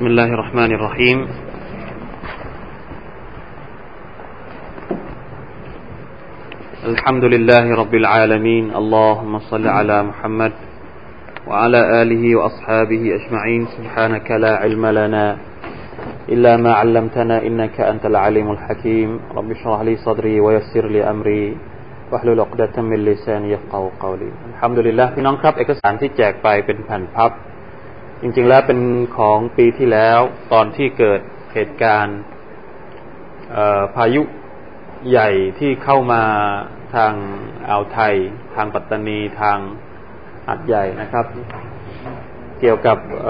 [0.00, 1.18] بسم الله الرحمن الرحيم
[6.84, 10.52] الحمد لله رب العالمين اللهم صل على محمد
[11.48, 15.26] وعلى آله وأصحابه أجمعين سبحانك لا علم لنا
[16.28, 21.56] إلا ما علمتنا إنك أنت العليم الحكيم رب اشرح لي صدري ويسر لي أمري
[22.12, 27.32] واحلل عقدة من لساني يفقه قولي الحمد لله พี่น้องครับเอกสารที่แจกไปเป็นแผ่นพับ
[28.23, 28.79] จริงๆแล้วเป็น
[29.17, 30.19] ของปีที่แล้ว
[30.53, 31.21] ตอนที่เกิด
[31.53, 32.19] เหตุการณ์
[33.95, 34.21] พายุ
[35.09, 36.23] ใหญ่ที่เข้ามา
[36.95, 37.13] ทาง
[37.69, 38.15] อ่าวไทย
[38.55, 39.57] ทางปัตตานีทาง
[40.49, 41.25] อัดใหญ่นะครับ
[42.59, 43.29] เกี่ยวกับอ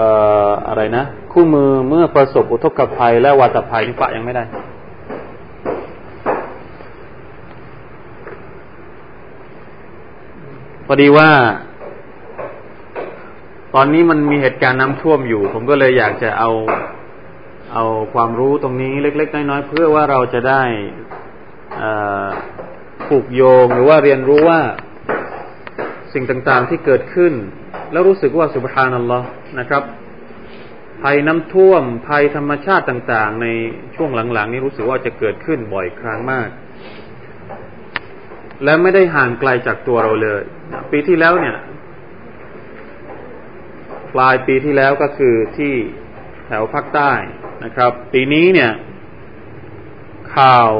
[0.68, 4.44] อะไรนะ คู่มือเมื่อประสบอุทกภัยและวาตภัยนี่ปะยังไม่ได้
[10.86, 11.30] พอดีว่า
[13.76, 16.50] ตอนนี้มันมีเหตุการณ์น้ำท่วมอยู่ ผมก็เลยอยากจะเอา
[17.74, 17.84] เอา
[18.14, 20.62] ความรู้ตรงนี้เล็ก ๆ น้อยๆเพื่อว่าเราจะได้
[23.06, 24.60] ผูกโยงหรือว่าเรียนรู้ว่า
[26.14, 27.32] สิ่งต่างๆที่เกิดขึ้น
[27.92, 29.28] แล้วรู้สึกว่าสุบฮานัลลอฮ์
[29.58, 29.82] นะครับ
[31.02, 33.46] ภัยน้ำท่วม ภัยธรรมชาติต่าง ๆ ใน
[33.96, 36.48] ช่วงหลัง ๆ นี้รู้สึกว่าจะเกิดขึ้นบ่อยครั้งมาก
[38.64, 40.42] และไม่ได้ห่างไกลจากตัวเราเลย
[40.90, 41.56] ปีที่แล้วเนี่ย
[44.14, 45.74] ปลายปีที่แล้วก็คือที่
[46.46, 47.12] แถวภาคใต้
[47.64, 48.70] นะครับ ปีนี้เนี่ย
[50.36, 50.70] ข่าว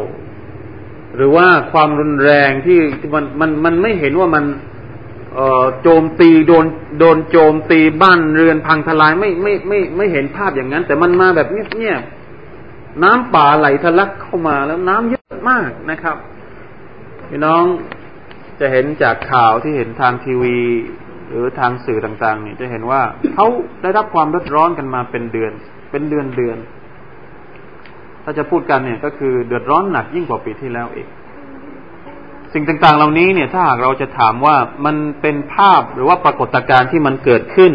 [1.17, 2.79] หรือว่าความรุนแรงที่
[3.15, 4.45] มันมันมันไม่เห็นว่ามัน
[5.83, 6.67] โจมตีโดน
[6.99, 16.17] โดนโจมตีบ้านเรือนพังทลายไม่ไม่ไม่ไม่เห็นภาพอย่างนั้น แต่มันมาแบบเงียบๆน้ำป่าไหลทะลักเข้ามาแล้วน้ำเยอะมากนะครับ
[17.29, 17.65] พี่น้อง
[18.61, 20.59] จะเห็นจากข่าวที่เห็นทางทีวี
[21.33, 23.03] หรือทางสื่อต่างๆ นี่จะเห็นว่า
[23.35, 23.47] เขา
[23.83, 25.53] ได้รับความรดร้อนกันมาเป็นเดือน
[25.91, 26.59] เป็นเดือนเดือน
[28.25, 31.09] ถ้าจะพูดกันเนี่ยก็คือเดือดร้อนหนักยิ่งกว่าปีที่แล้วอีก
[32.53, 34.57] สิ่งต่างๆ เหล่านี้เนี่ยถ้าหากเราจะถามว่า
[34.87, 37.73] มันเป็นภาพหรือว่าปรากฏการณ์ที่มันเกิดขึ้น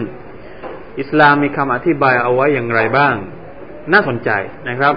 [1.00, 3.16] อิสลามมีคำอธิบายเอาไว้อย่างไรบ้าง
[3.94, 4.30] น่าสนใจ
[4.70, 4.94] นะครับ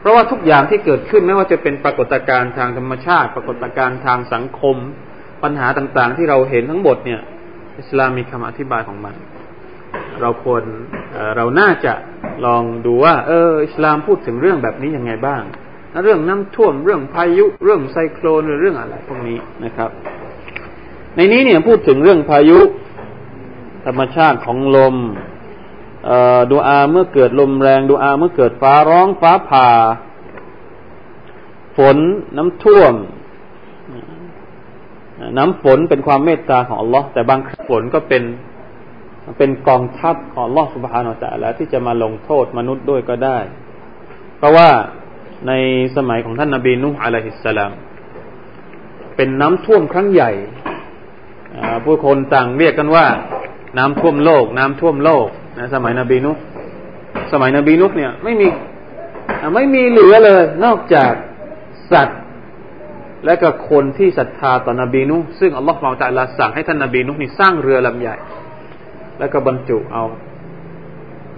[0.00, 4.76] เพราะว่าทุกอย่างที่เกิดขึ้นไม่ว่าจะเป็นปรากฏการณ์ทางธรรมชาติ ปรากฏการณ์ทางสังคม
[5.42, 7.20] ปัญหาต่างๆ ที่เราเห็นทั้งหมดเนี่ย
[7.80, 9.14] อิสลามมีคำอธิบายของมัน
[10.20, 10.62] เราควร
[11.36, 11.94] เราน่าจะ
[12.46, 15.42] ลองดูว่า เออ อิสลามพูดถึงเรื่องแบบนี้ยังไงบ้าง
[16.04, 19.90] เรื่องน้ำท่วมเรื่องพายุ เรื่องไซโคลนหรือเรื่องอะไรพวกนี้นะครับ
[21.16, 22.60] ในนี้เนี่ยพูดถึงเรื่องพายุ
[23.84, 24.96] ธรรมชาติของลม
[26.52, 29.68] ดูอาเมื่อเกิดลมแรงดูอาเมื่อเกิดฟ้าร้องฟ้าผ่า
[31.76, 31.96] ฝน
[32.36, 32.94] น้ำท่วม
[35.38, 38.22] น้ำฝนเป็นความเมตตาของอัลลอฮ์แต่บางครั้งฝนก็เป็น
[39.38, 43.38] เป็นกองทัพของลอสุบฮานาจะแล้วที่จะมาลงโทษมนุษย์ด้วยก็ได้
[44.38, 44.68] เพราะว่า
[45.48, 45.52] ใน
[45.96, 47.72] สมัยของท่านนาบีนุฮ์อะลัยฮิสสลาม
[49.16, 50.30] เป็นน้ำท่วมครั้งใหญ่
[51.84, 53.06] ผู้คนต่างเรียกกันว่า
[53.78, 55.26] น้ำท่วมโลก น้ำท่วมโลก
[55.58, 56.42] นะสมัยนบีนุห์
[57.32, 58.48] สมัยนบีนุห์เนี่ย ไม่มี
[59.54, 61.12] ไม่มีเหลือเลย นอกจาก
[61.92, 62.20] สัตว์
[63.24, 68.16] และก็คนที่ศรัทธาต่อนบีนุซึ่งอัลลอฮฺฟองตะลาสั่งให้ท่านนบีนุนี่สร้างเรือลำใหญ่
[69.18, 70.04] แล้วก็บรรจุเอา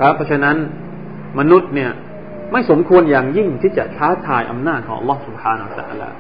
[0.01, 0.57] ครับเพราะฉะนั้น
[1.39, 1.91] มนุษย์เนี่ย
[2.53, 6.15] ไม่สมควรอย่างยิ่งที่จะท้าทายอำนาจของอัลลอฮฺสุบฮานาอัลลอฮฺ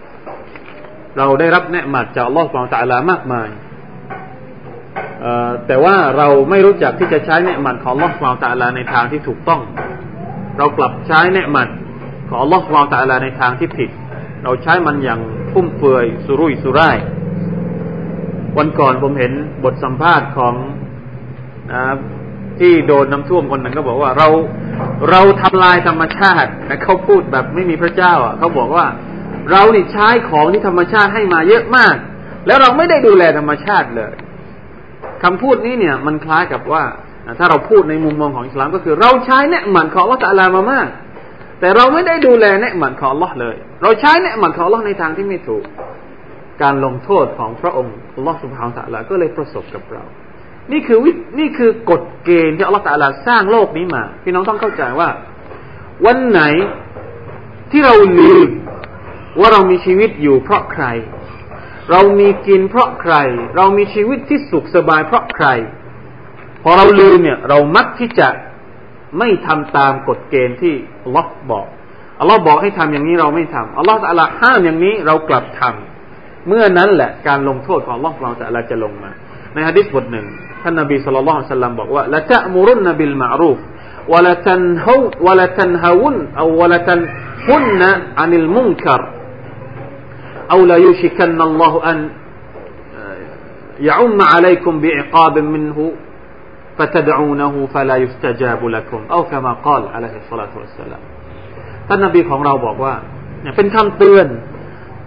[1.18, 3.48] เราได้รับเนืหมัดจากอัลลอฮฺสุบฮานาอัลลอฮฺมากมาย
[5.66, 9.60] แต่ว่าเราไม่รู้จักที่จะใช้เนืหมัดของอัลลอฮฺสุบฮานาอัลลอฮฺในทางที่ถูกต้อง
[10.58, 11.68] เรากลับใช้เนืหมัด
[12.28, 13.90] ของอัลลอฮฺสุบฮานาอัลลอฮฺในทางที่ผิด
[14.44, 15.20] เราใช้มันอย่าง
[15.52, 16.98] ฟุ่มเฟือยสุรุ่ยสุร่าย
[18.58, 19.32] วันก่อนผมเห็น
[19.64, 20.54] บทสัมภาษณ์ของ
[21.72, 21.82] นะ
[22.60, 24.28] ที่โดนน้าท่วมคนนึ่งก็บอกว่าเรา
[25.10, 28.86] เราทำลายธรรมชาตินะเขาพูดแบบไม่มีพระเจ้า อะเขาบอกว่า
[29.50, 31.94] เรานี่ใช้ของที่ธรรมชาติให้มาเยอะมาก
[32.46, 34.12] แล้วเราไม่ได้ดูแลธรรมชาติเลย
[35.22, 36.82] คำพูดนี้เนี่ย มันคล้ายกับว่า
[37.38, 40.86] ถ้าเราพูดในมุมมองของอิสลามก็คือ เราใช้เนืหมันของละตะลามามาก
[41.60, 45.62] แต่เราไม่ได้ดูแลเนืหมันของลอเลย เราใช้เนืหมันของลอในทางที่ไม่ถูก
[46.62, 47.94] การลงโทษของพระองค์
[48.26, 50.04] ลอสุภาตะลาก็เลยประสบกับเรา
[50.72, 55.08] นี่คือวินี่คือกฎเกณฑ์ที่อัลลอฮฺตะลาสร้างโลกนี้มา พี่น้องต้องเข้าใจว่า
[56.06, 56.42] วันไหน
[57.70, 58.48] ที่เราลืม
[59.38, 60.84] ว่าเรามีชีวิตอยู่เพราะใคร
[61.90, 63.14] เรามีกินเพราะใคร
[63.56, 65.46] เรามีชีวิตที่สุขสบายเพราะใคร
[66.62, 68.28] พอเราลืมเนี่ย เรามักที่จะ
[69.19, 71.65] ไม่ทำตามกฎเกณฑ์ที่อัลลอฮฺบอก
[72.19, 79.11] อัลลอฮฺบอกให้ทำอย่างนี้เราไม่ทำอัลลอฮฺตะลาห้ามอย่างนี้เรากลับทำ เมื่อนั้นแหละการลงโทษของอัลลอฮฺเราจะจะลงมา
[79.53, 80.25] ในฮะดิษบทหนึ่ง
[80.61, 83.59] ท่านนบีสุลต่านสัลลัมบอกว่าละจะมุรุนนบิลมารูฟ
[84.13, 87.81] ولتنهو ولتنهون أو ولتنهن
[88.17, 89.01] عن المنكر
[90.51, 92.09] أو لا يوشكن الله أن
[93.79, 95.77] يعم عليكم بعقاب منه
[96.79, 101.03] فتدعونه فلا يستجاب لكم أو كما قال عليه الصلاة والسلام
[101.87, 102.93] ท่านนบีของเราบอกว่า
[103.41, 104.27] เนี่ยเป็นคำเตือน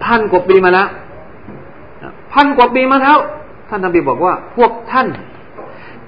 [0.05, 0.87] พันกว่าปีมาแล้ว
[2.33, 3.17] พันกว่าปีมาแล้ว
[3.69, 5.07] ท่านนบีบอกว่า พวกท่าน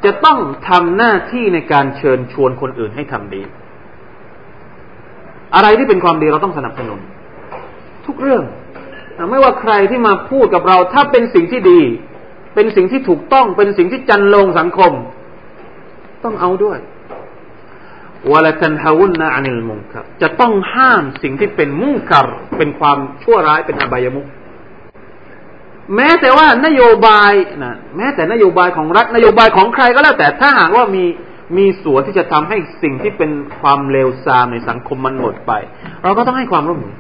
[0.06, 0.40] จะต้อง
[0.70, 3.42] ทำหน้าที่ในการเชิญชวนคนอื่นให้ทำดี
[5.56, 7.00] อะไรที่เป็นความดีเราต้องสนับสนุน
[8.06, 8.44] ทุกเรื่อง
[9.30, 11.82] ไม่ว่าใครที่มาพูดกับเรา ถ้าเป็นสิ่งที่ดี
[12.56, 14.92] เป็นสิ่งที่ถูกต้อง เป็นสิ่งที่จันลงสังคม
[16.27, 16.79] ต้องเอาด้วย
[18.31, 22.27] วลตันฮาวุนนะอันิลมุงครับจะต้องห้ามสิ่งที่เป็นมุงกัร
[22.59, 24.27] เป็นความชั่วร้ายเป็นอบายมุก
[25.95, 27.33] แม้แต่ว่านโยบาย
[27.65, 31.05] นะแม้แต่นโยบายของรัฐนโยบายของใครก็แล้วแต่ถ้าหากว่ามี
[31.57, 33.31] มีส่วนที่จะทำให้สิ่งที่เป็น
[33.61, 35.53] ความเลวทรามในสังคมมันหมดไป
[36.03, 36.95] เราก็ต้องให้ความร่วมมือ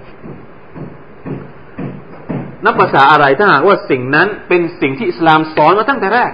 [2.64, 6.30] นับภาษาอะไรถ้าหากว่าสิ่งนั้นเป็นสิ่งที่อิสลามสอนมาตั้งแต่แรก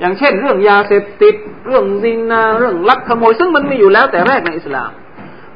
[0.00, 1.34] อย่างเช่น เรื่องยาเสพติด
[1.66, 4.90] เรื่องซินนาเรื่องลักขโมย ซึ่งมันมีอยู่แล้วแต่แรกในอิสลาม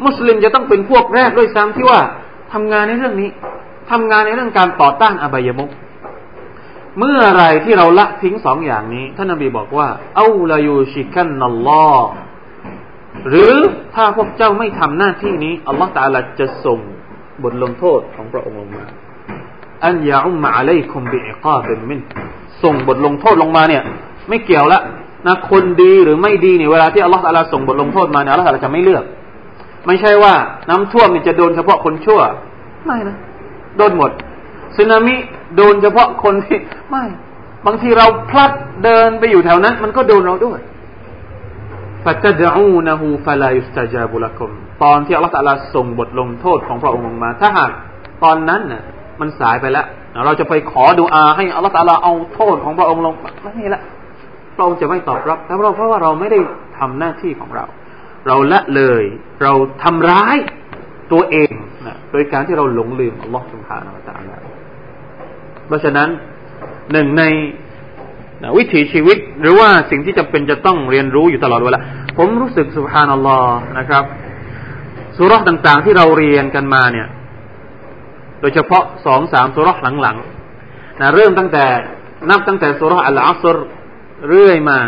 [0.05, 2.01] มุสลิมจะต้องเป็นพวกแรกด้วยซ้ำที่ว่า
[2.53, 3.31] ทำงานในเรื่องนี้
[3.91, 5.71] ทำงานในเรื่องการต่อต้านอบายมุก
[6.99, 12.09] เมื่อไรที่เราละทิ้งสองอย่างนี้ ท่านนบีบอกว่า เอาลายูชิกันนัลลอฮ์
[13.29, 13.55] หรือ
[13.95, 16.79] ถ้าพวกเจ้าไม่ทำหน้าที่นี้ อัลลอฮฺตาลาจะส่ง
[17.43, 18.85] บทลงโทษของพระองค์ลงมา
[19.85, 22.01] อันยาอุมมาอะลัยคุมบิอิกาเป็นมิน
[22.63, 23.83] ส่งบทลงโทษลงมาเนี่ย
[24.29, 24.81] ไม่เกี่ยวละ
[25.27, 29.05] นะคนดีหรือไม่ดีเนี่ยเวลาที่อัลลอฮฺตาลาส่งบทลงโทษมาเนี่ยอัลลอฮฺตาลาจะไม่เลือก
[29.87, 30.35] ไม่ใช่ว่า
[30.69, 32.21] น้ำท่วมเนี่ยจะโดนเฉพาะคนชั่ว
[32.87, 33.17] ไม่นะ
[33.77, 34.11] โดนหมด
[34.77, 35.17] สึนามิ
[35.57, 36.59] โดนเฉพาะคนที่
[36.91, 37.05] ไม่
[37.67, 38.51] บางทีเราพลัด
[38.85, 40.59] เดินไปอยู่แถวนั้น มันก็โดนเราด้วย
[42.05, 44.51] ฟัตดอูนะฮูฟลายุสตาจาบุลกุม
[44.83, 47.71] ตอนที่อัลลอฮฺตะลาส่งบทลงโทษของพระองค์ลงมา ถ้าหาก
[48.25, 48.83] ตอนนั้นน่ะ
[49.21, 49.87] มันสายไปแล้ว
[50.27, 53.98] เราจะไปขอดูอาให้อัลลอฮฺตะลาเอาโทษของพระองค์ลงไม่ให้ละพ
[54.59, 56.39] ระองค์จะไม่ตอบรับแล้วเราเพราะว่าเราไม่ได้
[56.79, 57.65] ทำหน้าที่ของเรา
[58.27, 59.03] เราละเลย
[59.43, 59.53] เรา
[59.83, 60.37] ทำร้าย
[61.13, 61.53] ตัวเอง
[61.87, 64.43] นะโดยการที่เราหลงลืมอัลลอฮฺสุบฮานาอัลลอฮฺ
[65.67, 66.09] เพราะฉะนั้น
[66.93, 67.23] หนึ่งใน
[68.57, 71.79] วิถีชีวิตหรือว่าสิ่งที่จำเป็นจะต้องเรียนรู้อยู่ตลอดเวลา
[72.19, 74.05] ผมรู้สึกสุภานัลลอฮ์นะครับ
[75.19, 77.09] สุรษต่างๆที่เราเรียนกันมาเนี่ย
[78.41, 81.65] โดยเฉพาะสองสามสุรษหลังๆนะเริ่มตั้งแต่
[82.31, 83.57] นับตั้งแต่สุรษอัลอัสร
[84.29, 84.79] เรื่อยมา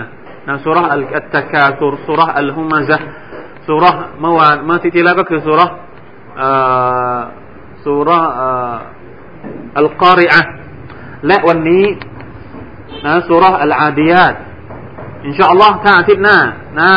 [0.49, 1.05] นะสุรษอัล
[1.35, 2.99] ตะกาสุรสุรอัลฮุมาซะ
[3.69, 5.71] สุรษเมื่อวานเมื่อที่แล้วก็คือสุรษ
[7.87, 8.25] สุรษ
[9.79, 10.41] อัลกอริอะ
[11.27, 11.85] และวันนี้
[13.07, 14.35] นะสุรอัลอาดียาต
[15.27, 16.37] อินชาอัลลอฮ์ถ้าอาทิตย์หน้า
[16.81, 16.91] นะ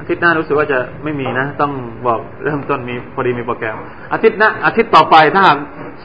[0.00, 1.72] อาทิตย์หน้ารู้สึกว่าจะไม่มีนะ ต้อง
[2.06, 3.76] บอกเริ่มต้นมีพอดีมีโปรแกรม
[4.12, 5.44] อาทิตย์หน้าอาทิตย์ต่อไปถ้า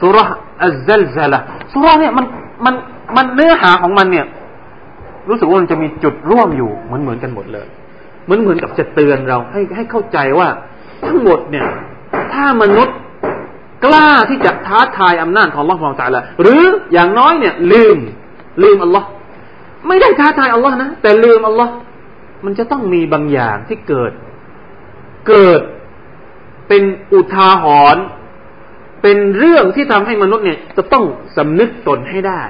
[0.00, 0.16] สุร
[0.64, 1.38] อัลซัลซาละ
[1.72, 2.24] สุรเนี่ยมัน
[2.64, 2.74] มัน
[3.16, 4.26] มันเนื้อหาของมันเนี่ย
[5.28, 7.66] รู้สึกว่ามันจะมีจุดร่วมอยู่เหมือนเหมือนกันหมดเลย
[8.24, 10.48] เหมือนเหมือนกับจะเตือนเราให้ให้เข้าใจว่า
[11.06, 11.66] ทั้งหมดเนี่ย
[12.32, 12.96] ถ้ามนุษย์
[13.84, 17.98] กล้าที่จะท้าทายอำนาจของอัลลอฮฺของตาละหรืออย่างน้อยเนี่ย ลืม
[18.62, 19.06] ลืมอัลลอฮ์
[19.88, 21.72] ไม่ได้ท้าทายอัลลอฮ์นะแต่ลืมอัลลอฮ์
[22.44, 24.12] มันจะต้องมีบางอย่างที่เกิด
[25.28, 25.60] เกิด
[26.68, 26.82] เป็น
[27.12, 28.04] อุทาหรณ์
[29.02, 31.04] เป็นเรื่องที่ทำให้มนุษย์เนี่ย จะต้อง
[31.36, 32.42] สำนึกตนให้ได้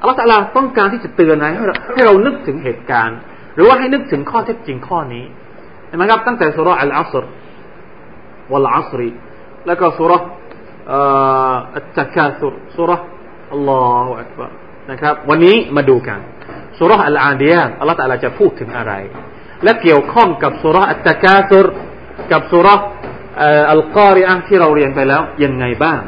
[0.00, 3.18] อัลลอฮ์ตาลาต้องการที่จะเตือนให้เรให้เรานึกถึงเหตุการณ์
[3.54, 5.24] หรือว่าให้นึกถึงข้อเท็จจริงข้อนี้
[5.86, 7.24] เห็นไหมครับตั้งแต่สุรอัลอัสร
[8.52, 9.08] วัลอัสรี
[9.66, 10.12] แล้วก็สุร
[11.76, 12.90] อัตตะกาสุรสุร
[13.52, 14.50] อัลลอฮฺอักบาร
[14.90, 16.20] นะครับ วันนี้มาดูกัน
[16.78, 18.92] สุรอัลอาดียะอัลลอฮฺตะลาจะพูดถึงอะไร
[19.64, 21.66] และเกี่ยวข้องกับสุรอัตตะกาสุร
[22.32, 22.68] กับสุร
[23.72, 26.00] อัลกอริอะที่เราเรียนไปแล้วยังไงบ้าง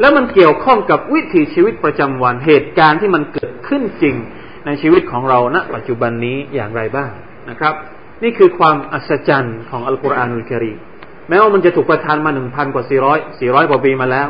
[0.00, 4.16] แล้วมันเกี่ยวข้องกับวิถีชีวิตประจำวันเหตุการณ์ที่มันเกิดขึ้นจริง
[4.66, 7.10] ในชีวิตของเราณปัจจุบันนี้อย่างไรบ้าง
[7.50, 7.74] นะครับ
[8.22, 10.76] นี่คือความอัศจรรย์ของอัลกุรอานุลกิริม
[11.28, 14.28] แม้ว่ามันจะถูกประทานมาหนึ่งพันกว่าสี่ร้อยสี่ร้อยกว่าปีมาแล้ว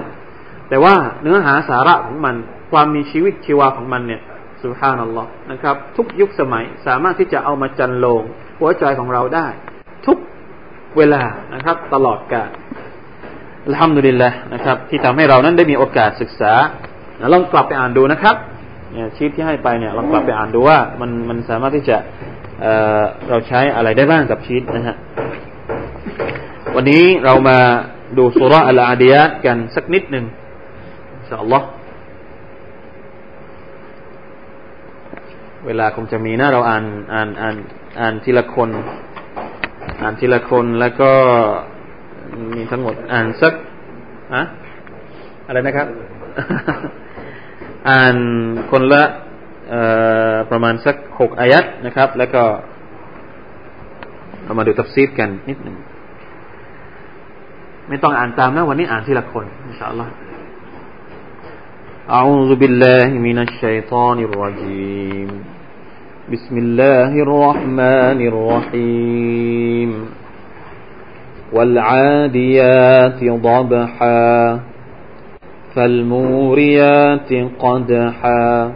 [0.68, 2.36] แต่ว่าเนื้อหาสาระของมัน
[2.72, 4.20] ความมีชีวิตชีวาของมันเนี่ย
[4.62, 8.22] สุภานัลลอฮ์นะครับ ทุกยุคสมัยสามารถที่จะเอามาจันโลง
[8.60, 9.46] หัวใจของเราได้
[10.06, 10.18] ทุก
[10.96, 11.22] เวลา
[11.54, 12.50] นะครับ ตลอดกาล
[13.78, 16.52] ทำดุลิลละนะครับ ที่ทำให้เรานั้นได้มีโอกาสศึกษา
[17.32, 18.36] ลองกลับไปอ่านดูนะครับ
[18.92, 21.96] เนี่ยชีตที่ให้ไปเนี่ยลองกลับไปอ่านดูว่ามันมันสามารถที่จะ
[22.60, 24.96] เเราใช้อะไรได้บ้างกับชีตนะฮะ
[26.74, 27.58] วันนี้เรามา
[28.18, 30.24] ดูสุรอัลอาดียะกันสักนิดหนึ่ง
[31.12, 31.66] อินชาอัลลอฮ์
[35.66, 37.56] เวลาคงจะมีนะเราอ่านอ่านอ่าน
[38.00, 38.70] อ่านทีละคน
[40.02, 41.12] อ่านทีละคนแล้วก็
[42.55, 43.53] มีทั้งหมด อ่านสัก
[44.33, 44.43] อะ
[45.47, 45.88] อะไรนะครับ
[47.89, 48.15] อ่าน
[48.71, 49.03] คนละ
[50.51, 52.43] ประมาณสักหกอายัดนะครับ แล้วก็
[54.43, 55.75] เรามาดูตัฟซีดกันนิดหนึ่ง
[57.89, 60.12] ไม่ต้องอ่านตามนะวันนี้อ่านทีละคนอินชาอัลลอฮ์
[62.17, 65.29] أعوذ بالله من الشيطان الرجيم
[66.33, 69.89] بسم الله الرحمن الرحيم
[71.52, 74.61] والعاديات ضبحا
[75.75, 78.73] فالموريات قدحا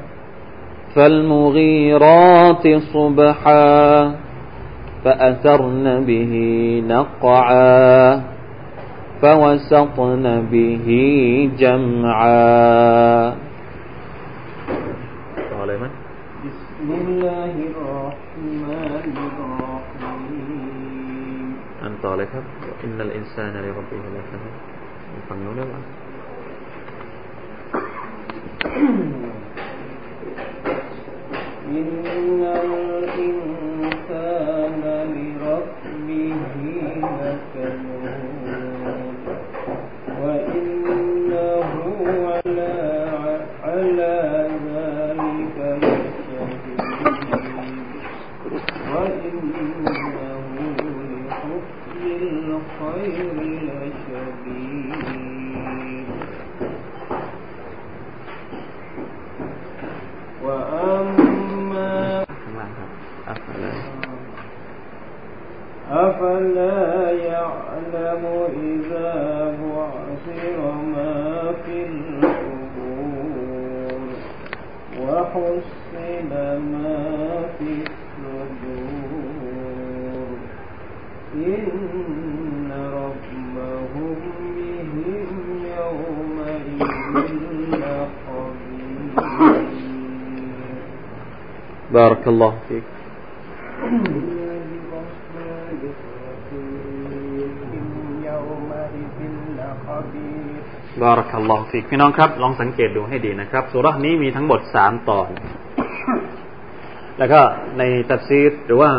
[0.95, 4.15] فالمغيرات صبحا
[5.05, 6.33] فأثرن به
[6.89, 8.21] نقعا
[9.23, 10.87] فوسطن به
[11.59, 13.44] جمعا.
[22.05, 22.43] الصالحة
[22.85, 24.55] إن الإنسان لربه لا فهم
[25.19, 25.85] يفهمون بعد
[31.69, 33.54] إن الإنسان
[53.05, 54.95] غير سبيل
[60.45, 62.25] وأما
[65.91, 68.25] أفلا يعلم
[68.65, 69.13] إذا
[69.61, 70.59] بعثر
[70.97, 73.21] ما في القبور
[75.01, 76.31] وحصل
[76.73, 77.03] ما
[77.59, 79.05] في الصدور
[91.98, 92.86] بارك الله فيك
[98.30, 99.20] يومئذ
[99.58, 100.50] لخبير
[101.02, 105.30] บารักัลลอฮุฟิกพี่น้องครับ ลองสังเกตดูให้ดีนะครับสุราษนี้มีทั้งหมดสามตอน
[107.20, 107.40] แล้วก็
[107.80, 108.90] ในตัฟซีรหรือว่า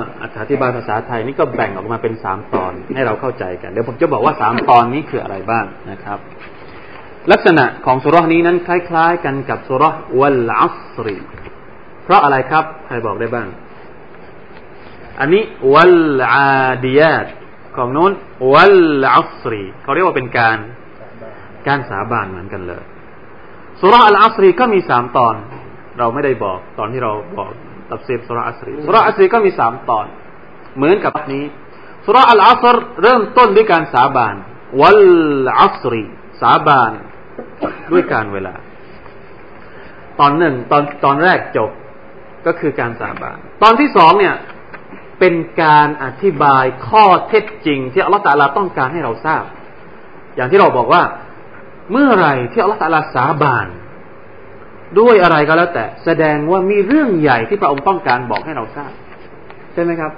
[0.41, 6.19] อธิบายภาษาไทยนี่ก็แบ่งออกมาเป็นสามตอน ให้เราเข้าใจกัน เดี๋ยวผมจะบอกว่าสามตอนนี้คืออะไรบ้างนะครับ
[7.33, 11.17] ลักษณะของสุราษนี้นั้นคล้าย ๆ กันกับสุราษวัลอัสรี
[12.06, 13.48] เพราะอะไรครับ ใครบอกได้บ้าง
[15.20, 15.44] อันนี้
[15.74, 15.98] วัล
[16.34, 17.26] อาดียาต
[17.78, 18.12] ของนู้น
[18.54, 18.78] วัล
[19.16, 20.58] อัสรีเขาเรียกว่าเป็นการ
[21.68, 22.84] การสาบานเหมือนกันเลย
[23.82, 25.36] สุราอัลอัสรีก็มีสามตอน
[26.00, 27.50] เราไม่ได้บอกตอนที่เราบอก
[27.90, 30.06] ตับเซฟสุราอัสรีสุราอัสรีก็มีสามตอน
[30.78, 31.46] เหมือนกับนี้
[32.06, 34.36] สุราอัลอัสรเริ่มต้นด้วยการสาบาน
[34.82, 35.02] วัล
[35.60, 36.04] อัสรี
[36.42, 36.92] สาบาน
[37.92, 38.56] ด้วยการเวลา
[40.20, 41.70] ตอนหนึ่งตอนตอนแรกจบ
[42.46, 44.36] ก็คือการสาบานตอนที่สองเนี่ย
[45.20, 45.34] เป็น
[45.64, 49.44] การอธิบายข้อเท็จจริง ที่อัลลอฮฺตะอาลาต้องการให้เราทราบ
[50.36, 51.04] อย่างที่เราบอกว่า
[51.92, 53.68] เมื่อไรที่อัลลอฮฺตะอาลาสาบาน
[55.00, 58.92] ด้วยอะไรก็แล้วแต่ แสดงว่ามีเรื่องใหญ่ที่พระองค์ต้องการบอกให้เราทราบ
[59.74, 60.12] ใช่ไหมครับ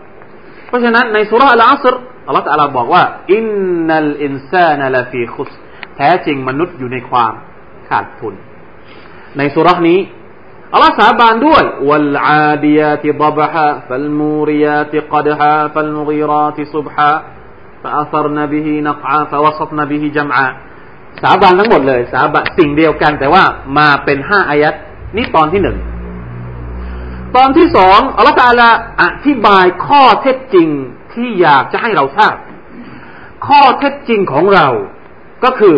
[0.67, 1.95] เพราะฉะนั้นในสุราอัลอัสร
[2.27, 3.03] อัลลอฮฺตะอาลาบอกว่า
[3.33, 5.51] إن الإنسان لفي خسر
[5.97, 7.33] แท้จริงมนุษย์อยู่ในความ
[7.89, 8.33] ขาดทุน
[9.37, 9.99] ในสุรานี้
[10.73, 20.45] อัลลอฮ์สาบานด้วยوالعاديات ضبحا فالموريات قدحا فالمغيرات صبحا فأثرن به نقعا فوسطن به جمعا
[21.23, 23.43] สาบานทั้งหมดเลย สาบานสิ่งเดียวกัน แต่ว่า
[23.77, 24.73] มาเป็นห้าอายะฮฺ
[25.17, 25.77] นี่ตอนที่หนึ่ง
[27.35, 28.69] ตอนที่สองอัลลอฮฺตาลา
[29.03, 30.69] อธิบายข้อเท็จจริง
[31.13, 32.35] ที่อยากจะให้เราทราบ
[33.47, 34.67] ข้อเท็จจริงของเรา
[35.43, 35.75] ก็คือ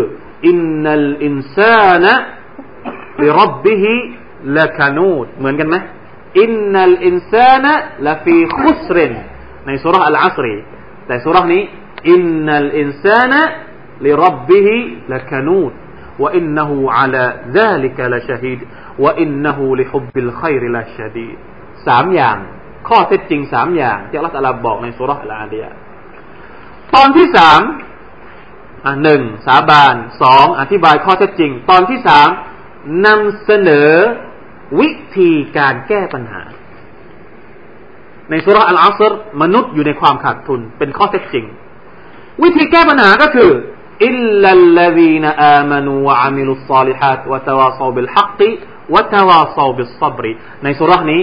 [0.47, 2.13] อินนัลอินซานะ
[3.21, 3.95] ลิรับบิฮิ
[4.56, 5.76] ละคานูดเหมือนกันไหม
[6.40, 7.74] อินนัลอินซานะ
[8.06, 9.12] ละฟีคุสริน
[9.66, 10.54] ในสุราอัลอัสรี
[11.06, 11.62] แต่สุรานี้
[12.10, 13.42] อินนัลอินซานะ
[14.04, 14.76] ลิรับบิฮิ
[15.12, 15.72] ละคานูด
[16.22, 17.24] وإنه على
[17.58, 18.60] ذلك لشهيد
[19.04, 21.36] وإنه لحب الخير لشديد
[21.86, 22.36] สามอย่าง
[22.88, 25.70] ข้อเท็จจริงสามอย่าง ที่อัลลอฮฺตะอาลาบอกในสุราอัลอาดียะ
[26.94, 27.60] ตอนที่สาม
[28.84, 32.28] อ่ะหนึ่งสาบานสองอธิบายข้อเท็จจริง ตอนที่สาม
[33.06, 33.92] นำเสนอ
[34.79, 36.43] วิธีการแก้ปัญหา
[38.29, 39.11] ในสุราอัลอาสร
[39.41, 41.45] มนุษย์อยู่ในความขาดทุนเป็นข้อเท็จจริง
[42.43, 43.51] วิธีแก้ปัญหาก็คือ
[44.05, 50.31] إلا الذين آمنوا وعملوا الصالحات وتواصوا بالحق وتواصوا بالصبر
[50.63, 51.21] ในสุรานี้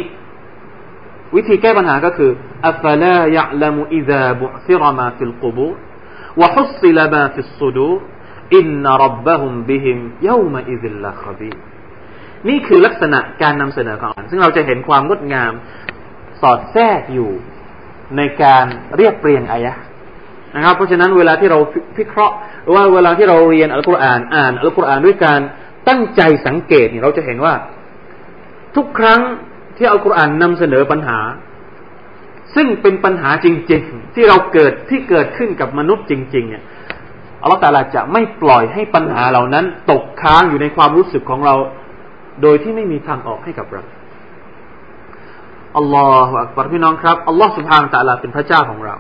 [1.37, 2.31] วิธีแก้ปัญหาก็คือ
[2.69, 11.51] أفلا يعلم إذا بعثر ما في القبور وحصل ما في الصدور إن ربهم بهم يومئذ لخبير
[12.49, 15.53] นี่คือลักษณะการนำเสนอของอัลกุรอานซึ่งเราจะเห็นความงดงาม
[16.41, 17.31] สอดแทรกอยู่
[18.17, 18.65] ในการ
[18.97, 19.73] เรียบเรียงอายะ
[20.55, 21.59] นะครับ เพราะฉะนั้นเวลาที่เรา
[21.97, 22.35] พิเคราะห์
[22.65, 25.41] หรือว่าเวลาที่เราเรียนอัลกุรอานอ่านอัลกุรอานด้วยการ
[25.89, 27.55] ตั้งใจสังเกตเนี่ยเราจะเห็นว่า
[28.77, 29.21] ทุกครั้ง
[29.77, 31.19] ที่อัลกุรอานนำเสนอปัญหา
[32.55, 36.63] ซึ่งเป็นปัญหาจริง ๆ ที่เราเกิดที่เกิดขึ้นกับมนุษย์จริง ๆ เนี่ย
[37.43, 41.55] อัลลอฮฺตาลาจะไม่ปล่อยให้ปัญหาเหล่านั้น ตกค้างอยู่ในความรู้สึกของเรา
[42.43, 43.83] โดยที่ไม่มีทางออกให้กับเรา
[45.77, 48.97] อัลลอฮฺอักบารพี่น้องครับอัลลอฮฺสุบฮานตะลาเป็นพระเจ้าของเรา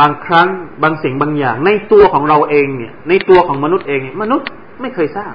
[0.00, 0.48] บางครั้ง
[0.82, 4.48] บางสิ่งบางอย่าง ในตัวของเราเองเนี่ย ในตัวของมนุษย์เองเนี่ยมนุษย์
[4.80, 5.34] ไม่เคยทราบ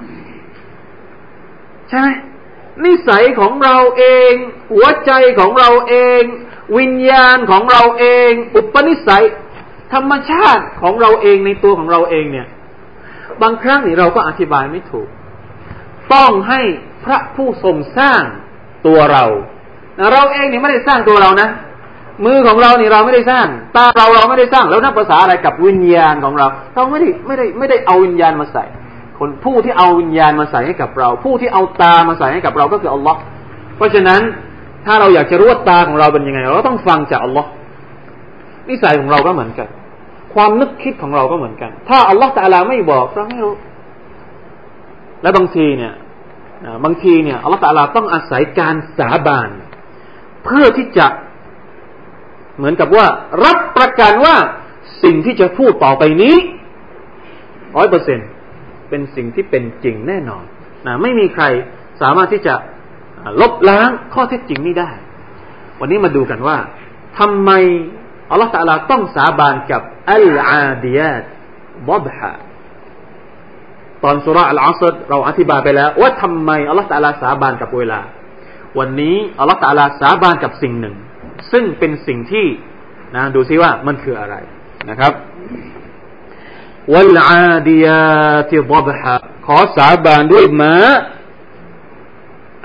[1.88, 2.08] ใช่ไหม
[2.84, 4.32] นิสัยของเราเอง
[4.72, 6.22] หัวใจของเราเอง
[6.78, 9.24] วิญญาณของเราเอง อุปนิสัย
[9.92, 12.46] ธรรมชาติของเราเองในตัวของเราเองเนี่ย
[13.42, 15.08] บางครั้งนี่เราก็อธิบายไม่ถูก
[16.14, 16.60] ต้องให้
[17.04, 18.22] พระผู้ทรงสร้าง
[18.86, 19.24] ตัวเรา
[20.12, 21.48] เราเองนี่ไม่ได้สร้างตัวเรานะ
[22.24, 23.46] มือของเรานี่เราไม่ได้สร้าง
[23.76, 28.64] ตาเราเราไม่ได้สร้างแล้วนับภาษาอะไรกับวิญญาณของเรา เราไม่ได้ไม่ได้ไม่ได้เอาวิญญาณมาใส่
[29.18, 33.18] คนผู้ที่เอาวิญญาณมาใส่ให้กับเรา ผู้ที่เอาตามาใส่ให้กับเราก็คืออัลลอฮ์
[33.76, 34.20] เพราะฉะนั้น
[34.86, 37.48] ถ้าเราอยากจะรู้ว่าตาของเราเป็นยังไง เราต้องฟังจากอัลลอฮ์
[38.68, 39.68] นิสัยของเราก็เหมือนกัน
[40.34, 43.54] ความนึกคิดของเราก็เหมือนกัน ถ้าอัลลอฮ์แต่ลาไม่บอกเราไม่รู้
[45.24, 45.94] และบางทีเนี่ย
[46.84, 49.50] บางทีเนี่ยอัลลอฮ์แต่ลาต้องอาศัยการสาบาน
[50.44, 51.06] เพื่อที่จะ
[52.56, 53.06] เหมือนกับว่า
[53.44, 54.36] รับประกันว่า
[55.02, 56.36] สิ่งที่จะพูดต่อไปนี้
[57.76, 58.28] ร้อยเปอร์เซ็นต์
[58.88, 60.44] เป็นสิ่งที่เป็นจริงแน่นอน
[60.86, 61.44] นะไม่มีใคร
[62.02, 62.54] สามารถที่จะ
[63.40, 64.90] ลบล้างข้อเท็จจริงนี้ได้
[65.80, 66.58] วันนี้มาดูกันว่า
[67.18, 67.50] ทำไม
[68.30, 71.22] อัลลอฮฺตาลาต้องสาบานกับอัลอาดียต
[71.88, 72.32] บอบฮะ
[74.04, 78.00] ตอนสุราอัลอาสดเราอธิบายไปแล้ว ว่าทำไมอัลลอฮฺตาลาสาบานกับเวลา
[78.78, 80.94] วันนี้อัลลอฮฺตาลาสาบานกับสิ่งหนึ่ง
[81.52, 82.46] ซึ่งเป็นสิ่งที่
[83.14, 84.34] นะดูซิว่ามันคืออะไร
[84.90, 85.12] นะครับ
[86.92, 90.74] วัลอาดียาติดบฮะขอสาบานด้วยม้า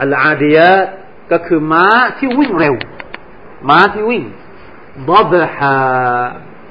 [0.01, 0.71] อัลอาดียา
[1.31, 1.85] ก็คือม้า
[2.17, 2.75] ที่วิ่งเร็ว
[3.69, 4.23] ม้าที่วิ่ง
[5.09, 5.75] บอบฮา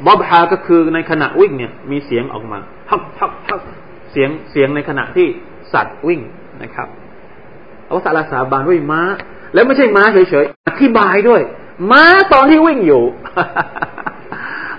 [0.07, 2.59] บอบฮาก็คือในขณะวิ่งเนี่ยมีเสียงออกมา
[2.91, 5.27] ฮับฮับฮับเสียงเสียงในขณะที่
[5.73, 6.21] สัตว์วิ่ง
[6.63, 6.89] นะครับ
[7.87, 9.03] อัลลอฮฺสาบานด้วยม้า
[9.55, 11.41] แล้วไม่ใช่ม้าเฉยๆอธิบายด้วย
[11.91, 12.03] ม้า
[12.33, 13.03] ตอนที่วิ่งอยู่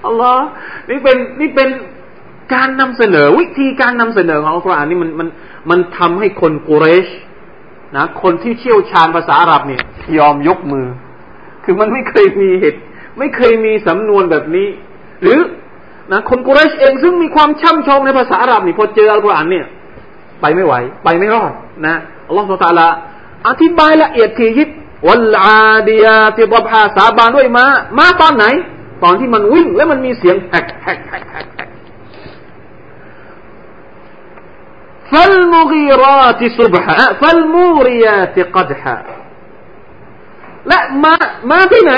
[0.05, 0.43] อัลลอฮ์
[0.89, 1.69] นี่เป็นนี่เป็น
[2.53, 5.27] การนำเสนอวิธีการนำเสนอของอัลกุรอานนี่มันมัน
[5.69, 7.07] มันทำให้คนกุเรช
[7.95, 9.81] นะคนที่เชี่ยวชาญภาษาอาหรับเนี่ย
[10.17, 10.87] ยอมยกมือ
[11.63, 12.79] คือมันไม่เคยมีเหตุ
[13.19, 14.67] ไม่เคยมีสำนวนแบบนี้
[15.21, 15.39] หรือ
[16.11, 19.65] นะคนกุเรชเองซึ่งมีความช่ำชองในภาษาอาหรับนี่พอเจออัลกุรอานเนี่ย
[20.41, 21.51] ไปไม่ไหว ไปไม่รอด
[21.85, 21.95] นะ
[22.27, 22.87] อัลลอฮฺสุตาละ
[23.47, 24.69] อธิบายละเอียดทียิบ
[25.07, 27.65] วัลอาดียาติบภาสาบานด้วยมา
[27.97, 28.45] มาตอนไหน
[29.03, 31.47] ตอนที่มันวิ่งแล้วมันมีเสียงแฮกแฮกแฮกแฮก
[35.11, 38.95] ฟัลมุกีราติสุบฮะฟัลมูริยาติกัดฮะ
[40.67, 41.13] และมา
[41.51, 41.93] มาที่ไหน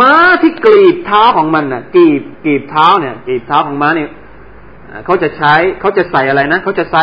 [0.00, 4.10] ม้าที่กรีบเท้าของมันน่ะกรีบกรีบเท้าเนี่ยกรีบเท้าของม้าเนี่ย
[5.04, 7.02] เขาจะใช้เขาจะใส่อะไรนะเขาจะใส่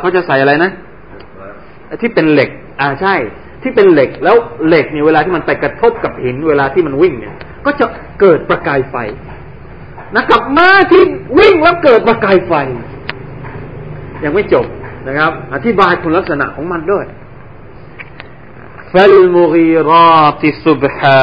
[0.00, 0.70] เขาจะใส่อะไรนะ
[2.00, 2.50] ที่เป็นเหล็ก
[2.80, 3.14] อ่าใช่
[3.62, 7.34] ที่เป็นเหล็กแล้วเหล็กเนี่ยเวลาที่มันไปกระทบกับหินเวลาที่มันวิ่งเนี่ย
[7.66, 7.86] ก็จะ
[8.20, 8.96] เกิดประกายไฟ
[10.14, 11.02] นะกับม้าที่
[11.38, 12.52] วิ่งแล้วเกิดประกายไฟ
[14.24, 14.66] ยังไม่จบ
[15.08, 17.04] นะครับ อธิบายคุณลักษณะของมันด้วย
[18.92, 21.22] ฟัลมุกีราติสุบฮา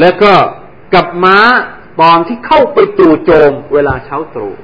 [0.00, 0.32] แล้วก็
[0.94, 1.38] กับม้า
[2.00, 4.54] ตอนที่เข้าไปจู่โจมเวลาเช้าตรู่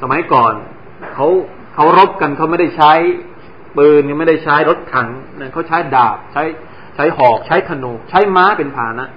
[0.00, 0.54] สมัยก่อน
[1.14, 1.26] เขา
[1.74, 2.92] เขารบกันเขาไม่ได้ใช้
[3.76, 5.08] ปืนไม่ได้ใช้รถถัง
[5.52, 6.42] เขาใช้ดาบใช้
[6.94, 9.08] ใช้หอกใช้ธนูใช้ม้าเป็นพาหนะ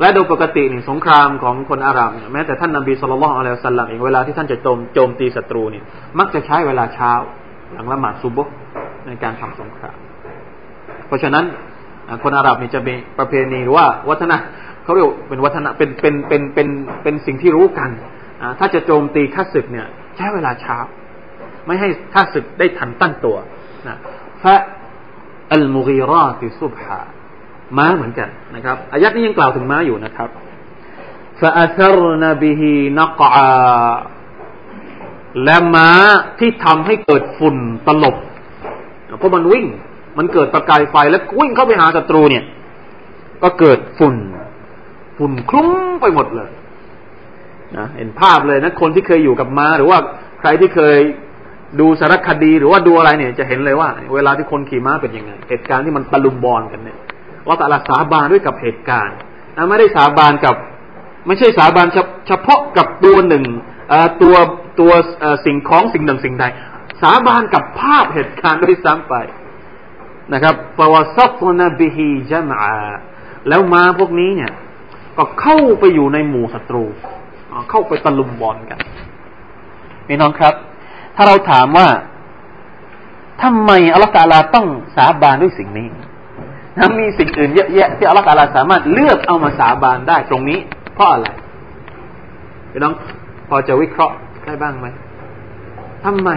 [0.00, 5.84] และโดยปกติเนี่ยสงครามของคนอาหรับเนี่ยแม้แต่ท่านนบีสุลต่านอะลัยสัลลัมเองเวลาที่ท่านจะโจมโจมตีศัตรูเนี่ย
[6.18, 7.12] มักจะใช้เวลาเช้า
[7.74, 8.48] หลังละหมาดซุบก
[9.06, 9.96] ในการทำสงคราม
[11.06, 11.44] เพราะฉะนั้น
[12.22, 14.36] คนอาหรับนี่จะมีประเพณีหรือว่าวัฒนะ
[14.82, 16.68] เขาเรียกเป็นวัฒนะเป็นเป็นเป็นเป็น
[17.02, 17.90] เป็นสิ่งที่รู้กัน
[18.58, 19.86] ถ้าจะโจมตีข้าศึกเนี่ย
[20.16, 20.78] ใช้เวลาเช้า
[21.66, 23.36] ไม่ให้ข้าศึกได้ทันตั้งตัว
[23.88, 23.96] นะ
[24.42, 24.54] ฟะ
[25.52, 27.00] อัลมุกีราติซุบฮา
[27.78, 30.28] ม้าเหมือนกันนะครับอายัดนี้ยังกล่าวถึงม้าอยู่นะครับ
[31.40, 33.50] ฟาอัซรนบิฮีนักอา
[35.44, 35.88] และม้า
[36.38, 38.16] ที่ทำให้เกิดฝุ่นตลบ
[39.18, 39.66] เพราะมันวิ่ง
[40.18, 42.44] มันเกิดประกายไฟแล้ววิ่งเข้าไปหาศัตรูเนี่ย
[43.42, 44.14] ก็เกิดฝุ่น
[45.18, 45.70] ฝุ่นคลุ้ง
[46.00, 46.50] ไปหมดเลย
[47.76, 49.98] นะเห็นภาพเลยนะคนที่เคยอยู่กับมา้า หรือว่า
[50.40, 50.98] ใครที่เคย
[51.80, 56.98] ดูสารคดีหรือว่าดูอะไรเนี่ย จะเห็นเลยว่า เวลาที่คนขี่ม้าเป็นยังไงเหตุการณ์ที่มันตะลุมบอลกันเนี่ย
[57.44, 59.16] เราแต่ละสาบานด้วยกับเหตุการณ์
[59.68, 60.54] ไม่ได้สาบานกับ
[61.26, 61.86] ไม่ใช่สาบาน
[62.28, 63.44] เฉพาะกับตัวหนึ่ง
[64.22, 64.34] ตัว
[64.80, 64.92] ตัว
[65.46, 66.44] สิ่งของสิ่งหนึ่งสิ่งใด
[67.02, 69.14] สาบานกับภาพเหตุการณ์ด้วยซ้ำไป
[70.32, 72.58] นะครับฟาวซัฟนบิฮีจามะ
[73.48, 74.52] แล้วมาพวกนี้เนี่ย
[75.16, 76.84] ก็เข้าไปอยู่ในหมู่ศัตรู
[77.70, 78.78] เข้าไปตะลุมบอลกัน
[80.06, 80.54] พี่น้องครับ
[81.16, 81.88] ถ้าเราถามว่า
[83.42, 85.88] ทำไมอัลลอฮฺตาลาต้องสาบานด้วยสิ่งนี้
[86.78, 90.58] นะมีสิ่งอื่นเยอะแยะที่อัลลอฮฺตาลาสามารถเลือกเอามาสาบานได้ตรงนี้
[90.94, 91.28] เพราะอะไร
[92.72, 92.94] พี่น้อง
[93.48, 94.86] พอจะวิเคราะห์ได้บ้างไหม
[96.04, 96.30] ทำไม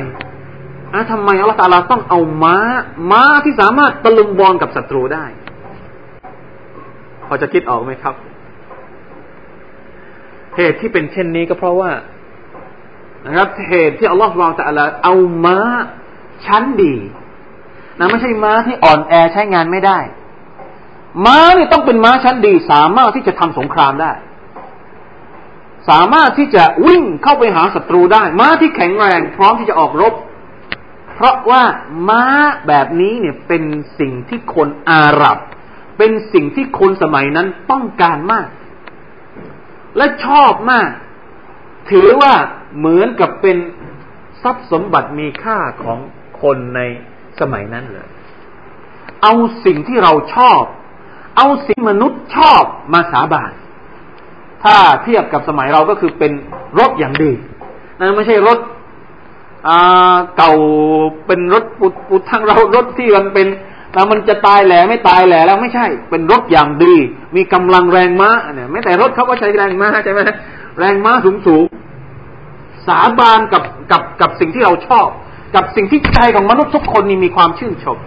[0.93, 2.57] อะทำไมอัลลอฮฺตาลาต้องเอาม้า
[3.11, 5.25] ม้าที่สามารถตะลุมบอลกับศัตรูได้
[7.27, 8.15] พอจะคิดออกไหมครับ
[10.57, 11.91] เหตุที่เป็นเช่นนี้ก็เพราะว่า
[13.25, 15.13] นะครับเหตุที่อัลลอฮฺวางแต่ละเอา
[15.45, 15.57] ม้า
[16.45, 16.95] ชั้นดี
[17.97, 19.99] นะไม่ใช่ม้าที่อ่อนแอใช้งานไม่ได้
[21.25, 24.11] ม้านี่ต้องเป็นม้าชั้นดี สามารถที่จะทำสงครามได้
[25.89, 30.13] สามารถที่จะวิ่งเข้าไปหาศัตรูได้ ม้าที่แข็งแรง พร้อมที่จะออกรบ
[31.15, 31.63] เพราะว่า
[32.09, 32.23] ม้า
[32.67, 33.63] แบบนี้เนี่ยเป็น
[33.99, 35.37] สิ่งที่คนอาหรับ
[35.97, 38.47] เป็นสิ่งที่คนสมัยนั้นต้องการมาก
[39.97, 40.89] และชอบมาก
[41.91, 42.33] ถือว่า
[42.77, 43.57] เหมือนกับเป็น
[44.43, 45.99] ทรัพย์สมบัติมีค่าของ
[46.41, 46.81] คนใน
[47.39, 48.07] สมัยนั้นเลย
[49.23, 49.33] เอา
[49.65, 50.61] สิ่งที่เราชอบ
[51.37, 53.51] เอาสิ่งมนุษย์ชอบมาสาบาน
[54.63, 56.31] ถ้าเทียบกับสมัยเราก็คือเป็น
[56.79, 57.31] รถอย่างดี
[57.97, 58.57] นั่นไม่ใช่รถ
[60.37, 60.53] เก่า
[61.25, 63.47] เป็นรถปุดปุดทางเรารถที่มันเป็น
[63.93, 66.95] แล้วมันจะตายแหล่ไม่ตายแหล่แล้วไม่ใช่ เป็นรถอย่างดี
[67.35, 70.21] มีกำลังแรงม้าเนี่ยไม่แต่รถเขาก็ใช้แรงม้าใช่ไหม
[70.79, 71.63] แรงม้าสูงสูง
[72.87, 75.07] สาบานกับกับกับสิ่งที่เราชอบ
[75.55, 77.97] กับสิ่งที่ใจของมนุษย์ทุกคนนี่มีความชื่นชม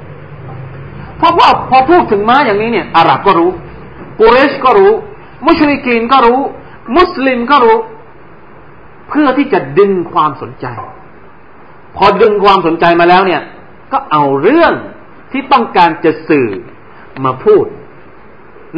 [1.19, 3.51] เพราะว่าพอพูดถึงม้าอย่างนี้เนี่ยอาหรับก็รู้
[4.21, 4.93] กุเรชก็รู้
[5.47, 6.41] มุชริกีนก็รู้
[6.97, 7.77] มุสลิมก็รู้
[9.09, 10.67] เพื่อที่จะดึงความสนใจ
[11.99, 13.43] พอดึงความสนใจมาแล้วเนี่ย
[13.93, 14.73] ก็เอาเรื่อง
[15.33, 16.49] ที่ต้องการจะสื่อ
[17.25, 17.67] มาพูด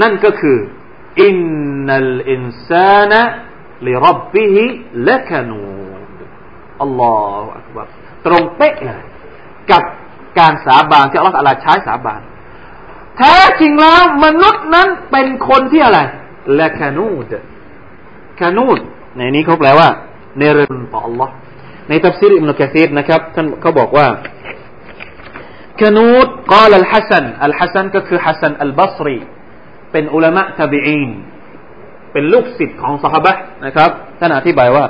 [0.02, 0.58] นั่นก็คือ
[1.22, 1.36] อิน
[1.86, 3.22] นัลอินซานะ
[3.86, 4.64] ลิรับบิฮิ
[5.08, 5.60] ละคานู
[6.82, 7.86] อัลลอฮฺอักบัร
[8.26, 9.02] ตรงเป๊ะเลย
[9.70, 9.82] กับ
[10.38, 12.20] การสาบานที่อัลลอฮฺใช้สาบาน
[13.16, 16.00] แท้จริงแล้วมนุษย์นั้นเป็นคนที่อะไร
[16.60, 17.32] لكنود
[18.40, 18.78] كنود
[19.16, 19.88] ในนี้เขาแปลว่า
[20.38, 21.28] เนรคุณต่อ อัลลอฮฺ
[21.89, 24.07] ในทัฟซีรอิมนุกะซีรนะครับท่านเขาบอกว่า
[25.81, 29.17] คนูดกล่าวอัลฮัสซันอัลฮัสซันก็คือฮัสซันอัลบัสรี
[29.91, 31.11] เป็นอุลามะตบีอีน
[32.11, 33.33] เป็นลูกศิษย์ของสหบะ
[33.65, 34.85] นะครับท่านอธิบายว่า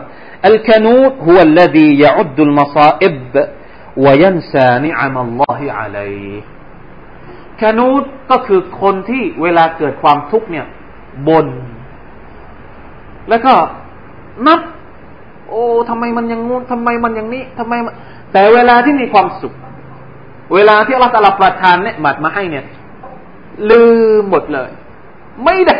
[0.49, 3.33] الكنود هو الذي يعد المصائب
[4.03, 6.33] وينسى نعم الله عليه
[7.61, 10.65] คนูดก็คือคนที่เวลาเกิดความทุกข์เนี่ย
[11.27, 11.47] บน
[13.29, 13.53] แล้วก็
[14.47, 14.59] นับ
[15.50, 17.72] โอ้ทำไมมันยังงูทำไมมันอย่างนี้ทำไม
[18.32, 19.54] แต่เวลาที่มีความสุข
[20.54, 22.64] เวลาที่อัลลอฮฺตาลาประทานเนี่ยมัดมาให้เนี่ย
[23.70, 23.84] ลื
[24.20, 24.70] มหมดเลย
[25.44, 25.76] ไม่ได้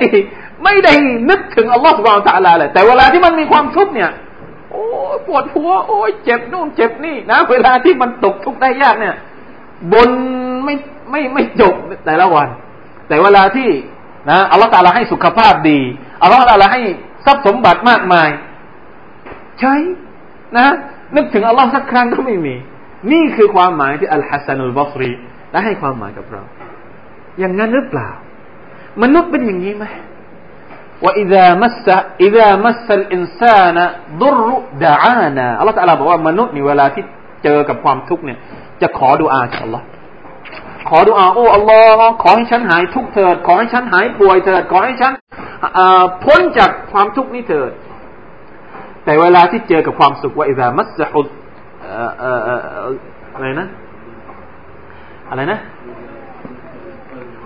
[0.64, 0.94] ไม่ได้
[1.30, 4.10] นึกถึงอัลลอฮฺสุบานตะลาเลย แต่เวลาที่มันมีความทุกข์เนี่ย
[4.70, 4.84] โอ้
[5.26, 9.14] ปวดหัว โอ้ยเจ็บนู่นเจ็บนี่นะ เวลาที่มันตกทุกข์ได้ยากเนี่ย
[9.92, 10.08] บน
[10.64, 10.74] ไม่
[11.10, 11.74] ไม่ไม่จบ
[12.06, 12.48] แต่ละวัน
[13.08, 13.68] แต่เวลาที่
[14.30, 15.80] นะอัลลอฮฺตาลาให้สุขภาพดี
[16.22, 16.82] อัลลอฮฺตาลาให้
[17.26, 18.28] ทรัพย์สมบัติมากมาย
[19.60, 19.74] ใช่
[20.56, 20.68] นะ
[21.16, 22.54] นึกถึงอัลลอฮ์สักครั้งก็ไม่มี
[23.12, 25.10] นี่คือความหมายที่อัลฮัสซันุลบอฟรี
[25.50, 26.42] ได้ให้ความหมายกับเรา
[27.38, 28.08] อย่างนั้นหรือเปล่า
[29.02, 29.84] มนุษย์เป็นอย่างนี้ไหม
[31.04, 31.88] ว่าอิดามัส
[32.24, 33.84] อิดามัสอินซานะ
[34.20, 37.04] ดุรุดาอานะอัลลอฮ์ตะลาบอกว่ามนุษย์นี่เวลาที่
[37.44, 38.38] เจอกับความทุกข์เนี่ย
[38.82, 39.84] จะขอดุอาจอัลลอฮ์
[40.88, 45.12] ขอดุอาโอ้อัลลอฮ์ขอให้ฉันหายทุกข์เถิด ขอให้ฉันหายป่วยเถิด ขอให้ฉัน
[46.24, 47.70] พ้นจากความทุกข์นี้เถิด
[49.04, 51.26] แต่เวลาที่เจอกับความสุขว่าอิซามัสหุด
[53.34, 53.66] อะไรนะ
[55.30, 55.58] อะไรนะ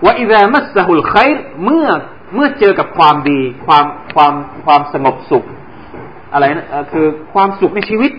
[0.05, 1.19] ว่าอิซามัสหุลไคร
[1.63, 1.87] เมื่อ
[2.35, 4.33] เมื่อเจอกับความดี ความความ
[4.65, 5.43] ความสงบสุข
[6.33, 8.11] อะไรนะคือความสุขในชีวิต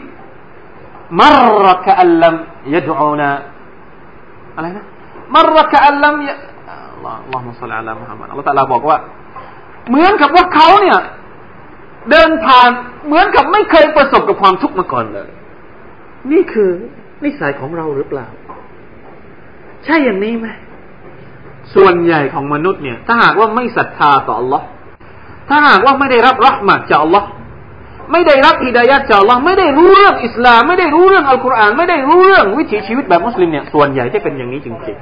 [1.21, 1.23] ม
[1.67, 2.35] รกะอัลลัม
[2.75, 3.29] ยดูนา
[4.57, 4.85] อะไรนะ
[5.35, 6.31] มรกะอัลลัมย
[6.71, 8.99] อัลลอฮฺอัลลอฮฺมุสลิลามุฮัมมัดอัลลอฮฺตะลาบอกว่า
[9.89, 10.99] เหมือนกับว่าเขาเนี่ย
[12.11, 12.71] เดินผ่าน
[13.07, 15.29] เหมือนกับไม่เคยประสบกับความทุกข์มาก่อนเลย
[16.33, 16.71] นี่คือ
[17.25, 18.27] นิสัยของเราหรือเปล่า
[19.85, 20.49] ใช่อย่างนี้ไหม
[21.75, 24.63] ส่วนใหญ่ของมนุษย์เนี่ย ถ้าหากว่าไม่ศรัทธาต่อ Allah
[25.49, 27.25] ถ้าหากว่าไม่ได้รับรัหมัดจาก Allah
[28.13, 34.97] ไม่ได้รับฮิดายัดจาก Allah ไม่ได้รู้เรื่องอิสลาม ไม่ได้รู้เรื่องอัลกุรอาน ไม่ได้รู้เรื่องวิถีชีวิตแบบมุสลิมเนี่ยส่วนใหญ่จะเป็นอย่างนี้จริง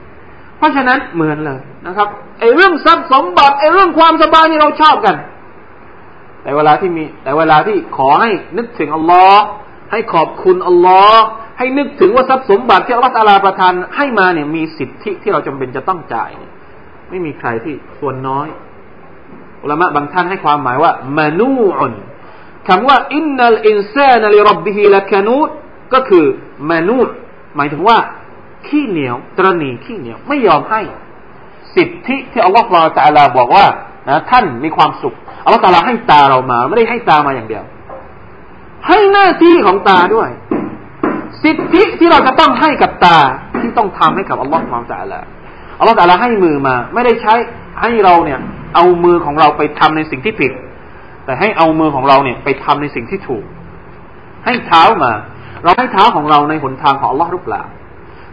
[0.00, 2.08] ๆ เพราะฉะนั้นเหมือนเลยนะครับ
[2.40, 5.16] ไอ้เรื่องทรัพย์สมบัติไอ้เรื่องความสบายนี่เราชอบกัน
[6.46, 9.42] แต่เวลาที่มี แต่เวลาที่ขอให้นึกถึงอัลลอฮ์
[9.92, 11.24] ให้ขอบคุณอัลลอฮ์
[11.58, 16.52] ให้นึกถึงว่าทรัพย์สมบัติที่อัลลอฮฺตาลาประทานให้มาเนี่ยมีสิทธิที่เราจำเป็นจะต้องจ่ายเนี่ย
[17.10, 18.48] ไม่มีใครที่ส่วนน้อย
[19.62, 21.92] อุลามะบางท่านให้ความหมายว่ามานูอุน
[22.68, 25.48] คำว่าอินนัลอินซานลิรับบิฮิละคานูด
[25.92, 26.24] ก็คือ
[26.70, 27.08] มานูด
[27.56, 27.98] หมายถึงว่า
[28.66, 30.80] ขี้เหนียวตรณีขี้เหนียวไม่ยอมให้
[31.74, 33.66] สิทธิที่อัลลอฮฺตาลาบอกว่า
[34.08, 37.64] นะท่านมีความสุข อัลลอฮฺตาลาให้ตาเรามา ไม่ได้ให้ตามาอย่างเดียว
[38.86, 40.28] ให้หน้าที่ของตาด้วย
[41.42, 43.18] สิทธิที่เราจะต้องให้กับตา
[43.60, 45.20] ที่ต้องทำให้กับอัลลอฮฺมาแต่ละ
[45.78, 47.34] อัลลอฮฺต่ละให้มือมา ไม่ได้ใช้
[47.80, 48.38] ให้เราเนี่ย
[48.74, 50.52] เอามือของเราไปทำในสิ่งที่ผิด
[51.24, 53.44] แต่ให้เอามือของเราเนี่ยไปทำในสิ่งที่ถูก
[54.44, 55.12] ให้เท้ามา
[55.64, 57.62] เราให้เท้าของเราในหนทางของอัลลอฮฺหรือเปล่า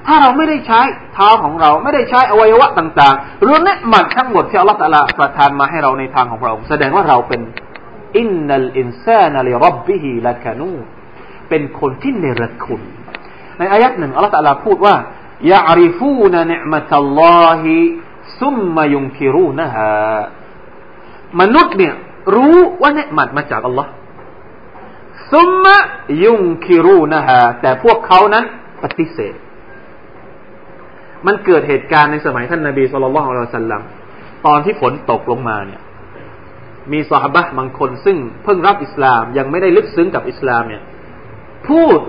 [0.08, 0.80] ถ้าเราไม่ได้ใช้
[1.14, 7.42] เท้าของเรา ไม่ได้ใช้อวัยวะต่างๆรวมเนื้อหมัดทั้งหมดที่อัลลอฮฺตะลาประทานมาให้เราในทางของเราแสดงว่าเราเป็น
[8.18, 10.74] อินนัลอินซานลิรับบิฮิละกานู
[11.50, 12.82] เป็นคนที่เนรคุณ
[13.58, 14.96] ในอายัดหนึ่งอัลลอฮฺตะลาพูดว่า
[15.52, 17.76] ยาริฟูนเนมัตัลลอฮิ
[18.40, 19.90] ซุมมายุงคิรูนะฮะ
[21.40, 21.94] มนุษย์เนี่ย
[22.36, 23.92] รู้ว่าเนืมัดมาจากอัลลอฮ์
[25.34, 25.78] ซุมมา
[26.26, 28.46] ยุงคิรูนะฮะแต่พวกเขานั้น
[28.84, 29.36] ปฏิเสธ
[31.28, 33.82] มันเกิดเหตุการณ์ในสมัยท่านนาบีสุลต่านละอัลสัลลัม
[34.46, 35.82] ตอนที่ฝนตกลงมาเนี่ย
[36.92, 40.82] มีสหบะบางคนซึ่งเพิ่งรับอิสลามยังไม่ได้ลึกซึ้งกับอิสลามเนี่ย
[41.68, 42.00] พูด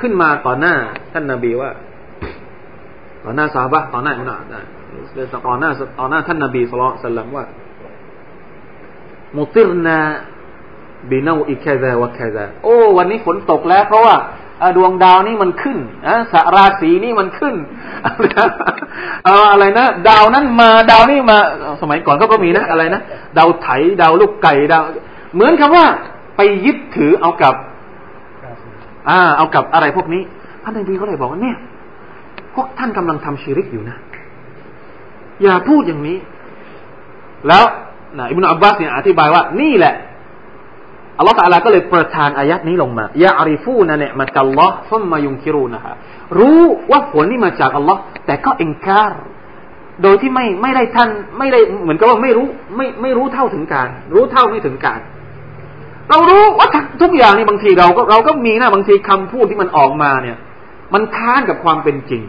[0.00, 0.74] ขึ้นมาต่อหน้า
[1.12, 1.70] ท่านนาบีว่า
[3.24, 4.36] ต่อหน้าสาบะต่อหน้าอุนา
[5.46, 7.44] ต่อหน้าต่อหน้าท่านนาบีสุลต่านว่า
[9.38, 9.98] มุติรนา
[11.10, 14.16] บินาอิคาซาวะคาซาโอ้ วันนี้ฝนตกแล้วเพราะว่า
[14.76, 17.54] ดวงดาวนี่มันขึ้นอะสราศีนี่มันขึ้น
[19.52, 21.38] อะไรนะดาวนั้นมาดาวนี่มา
[21.82, 23.00] สมัยก่อนเขาก็มีนะอะไรนะ
[23.38, 23.68] ดาวไถ
[24.00, 24.84] ดาวลูกไก่ดาว
[25.34, 25.86] เหมือนคำว่า
[26.36, 27.54] ไปยึดถือเอากับ
[29.08, 30.22] อ่า เอากับอะไรพวกนี้
[30.62, 31.56] ท่านนบีก็เลยบอกว่าเนี่ย
[32.54, 33.96] พวกท่านกำลังทำชีริกอยู่นะ
[35.42, 36.18] อย่าพูดอย่างนี้
[37.48, 37.64] แล้ว
[38.18, 39.94] นะอิบนาอับบาสเนี่ยอธิบายว่านี่แหละ
[41.18, 45.94] อัลลอฮฺตาลาก็เลยประทานอายัดนี้ลงมายาอาริฟูนะเนี่ยมาตัลลอฮ์ซุมมายุงคิรูนะฮะ
[46.38, 49.12] รู้ว่าฝนนี่มาจากอัลลอฮ์แต่ก็อินคาร
[50.02, 55.00] โดยที่ไม่ไม่ได้ท่านไม่ได้เหมือนกับว่าไม่รู้ไม่ไม่รู้เท่าถึงการ รู้เท่าไม่ถึงการ
[56.10, 56.68] เรารู้ว่า
[57.02, 60.36] ทุกอย่างนี่บางทีเราก็เราก็มีนะบางทีคำพูดที่มันออกมาเนี่ย
[60.94, 62.22] มันค้านกับความเป็นจริง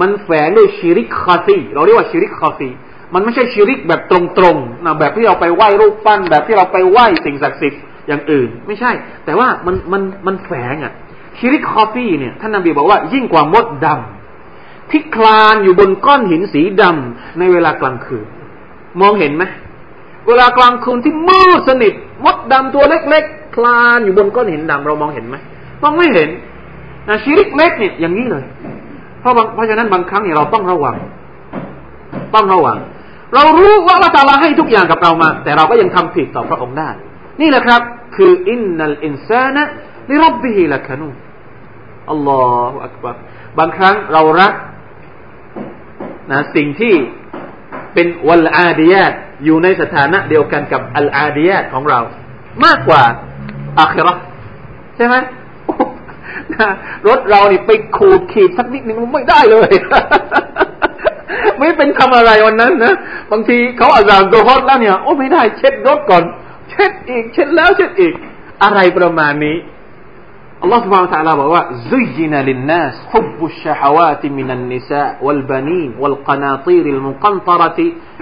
[0.00, 2.68] มันแฝงด้วยشرك خفي เราเรียกว่า شرك خفي
[3.14, 4.18] มันไม่ใช่ชิริกแบบตร
[4.54, 8.90] งๆนะแบบที่เราไปไหว้รูปปั้นแบบที่เราไปไหว้สิ่งศักดิ์สิทธิ์ อย่างอื่น ไม่ใช่
[9.24, 10.92] แต่ว่ามันมันมันแฝงอะ
[11.38, 18.26] شرك خفيเนี่ยท่านนบีบอกว่ายิ่งกว่ามดดำที่คลานอยู่บนก้อนหินสีดำในเวลากลางคืน
[19.00, 19.44] มองเห็นไหม
[20.28, 21.94] เวลากลางคืนที่มืดสนิท
[22.24, 25.36] มดดำตัวเล็กๆ คลานอยู่บนก้อนหินดำเรามองเห็นไหม
[25.82, 26.28] มองไม่เห็น
[27.08, 28.44] นะชีริกเล็กเนี่ยอย่างนี้เลย
[29.20, 30.96] เพราะเพราะฉะนั้นบางครั้งเนี่ยเราต้องระวัง
[32.34, 32.78] ต้องระวัง
[33.34, 36.88] เรารู้ว่าละตาลาให้ทุกอย่างกับเรามา แต่เราก็ยังทำผิดต่อพระองค์ได้
[37.40, 37.82] นี่แหละครับ
[38.16, 39.62] คืออินนัลอินซานะ
[40.10, 41.08] ลิรับบิฮิละคานู
[42.10, 43.16] อัลลอฮฺอักบาร
[43.58, 44.52] บางครั้งเรารัก
[46.30, 46.94] นะสิ่งที่
[47.94, 49.12] เป็นวัลอาดียต
[49.44, 52.00] อยู่ในสถานะเดียวกันกับอัลอาดียตของเรา
[52.64, 53.02] มากกว่า
[53.80, 54.12] อาคิรอ
[54.96, 55.16] ใช่ไหม
[57.08, 59.70] รถเรานี่ไปขูดขีดสักนิดนึงไม่ได้เลย
[61.58, 62.94] ไม่เป็นคำอะไรวันนั้นนะ
[63.30, 66.22] บางทีเขาอาจารย์ตัวฮอตแล้วเนี่ย โอ้ไม่ได้เช็ดรถก่อน
[66.79, 68.13] เช็ดอีก เช็ดแล้วเช็ดอีก
[68.63, 69.57] อะไรประมาณนี้
[70.63, 77.79] الله سبحانه وتعالى بقى زين للناس حب الشهوات من النساء والبنين والقناطير المقنطرة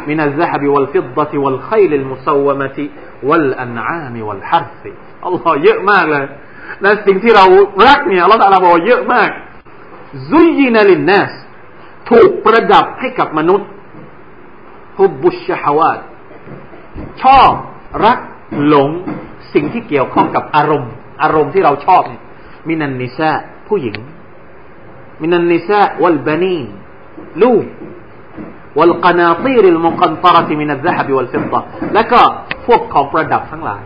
[0.07, 2.77] من الذهب والفضة والخيل المسومة
[3.23, 4.83] والأنعام والحرث
[5.27, 6.25] الله เยอะมากเลย
[6.81, 7.45] และสิ่งที่เรา
[7.87, 9.29] รักเนี่ยอัลลอฮฺตะลาบอกเยอะมาก
[10.31, 11.31] ซุยนลินนัส
[12.09, 13.69] ถูกประดับให้กับมนุษย์
[14.99, 15.99] ฮุบบุชชฮาวาต
[17.21, 17.51] ชอบ
[18.05, 18.19] รัก
[18.67, 18.89] หลง
[19.53, 20.91] สิ่งที่เกี่ยวข้องกับอารมณ์
[21.23, 22.21] อารมณ์ที่เราชอบเนี่ย
[22.67, 23.31] มินันนิซา
[23.67, 23.95] ผู้หญิง
[25.21, 26.65] มินันนิซาวัลบานีน
[27.43, 27.65] ลูก
[28.79, 31.59] والقناطير المقنطرة من الذهب والفضة
[31.93, 32.21] แล้วก็
[32.65, 33.83] พวกของประดับทั้งหลาย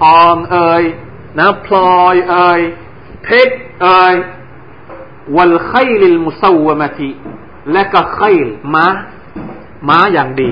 [0.00, 0.84] ทองเอ่ย
[1.38, 2.60] นะพลอยเอ่ย
[3.22, 4.14] เพชรเอ่ย
[5.36, 7.10] วัลไคลิลมุสวมะติ
[7.72, 8.26] และก็ไคล
[8.74, 8.86] ม้า
[9.88, 10.50] ม้าอย่างดี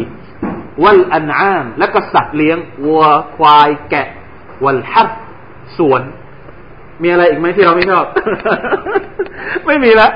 [0.83, 3.03] วัลอันอาม และก็สัตว์เลี้ยงวัว
[3.35, 4.07] ควายแกะ
[4.63, 5.09] วัลฮับ
[5.77, 6.01] สวน
[7.01, 8.05] มีอะไรอีกไหมที่เราไม่ชอบ
[9.65, 10.09] ไม่มีละ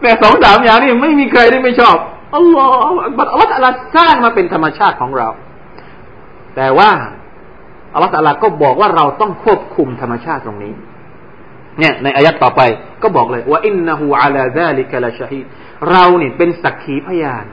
[0.00, 1.96] แต่สองสามอย่างนี้ไม่มีใครที่ไม่ชอบ
[2.36, 5.28] อัลลอฮฺอัลลอฮฺอัลลอฮสร้างมาเป็นธรรมชาติของเรา
[6.56, 6.90] แต่ว่า
[7.94, 10.74] อัลลอฮฺอัลลอฮก็บอกว่าเราต้องควบคุมธรรมชาติตรงนี้
[11.78, 12.60] เนี่ย ในอายัดต่อไป
[13.02, 15.40] ก็บอกเลยว่าอินนหูอัลาซาลิกะลาชฮี
[15.90, 17.46] เราเนี่ยเป็นสักขีพยาน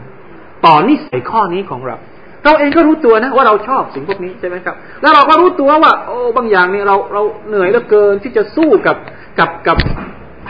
[0.65, 1.97] ต่อนิสัยข้อนี้ของเรา
[2.45, 8.97] เราเองก็รู้ตัวนะว่าเราชอบสิ่งพวกนี้ใช่ไหมครับ แล้วเราก็รู้ตัวว่า โอ้บางอย่างเนี่ยเราเราเหนื่อยเหลือเกินที่จะสู้กับ
[9.39, 9.77] กับกับ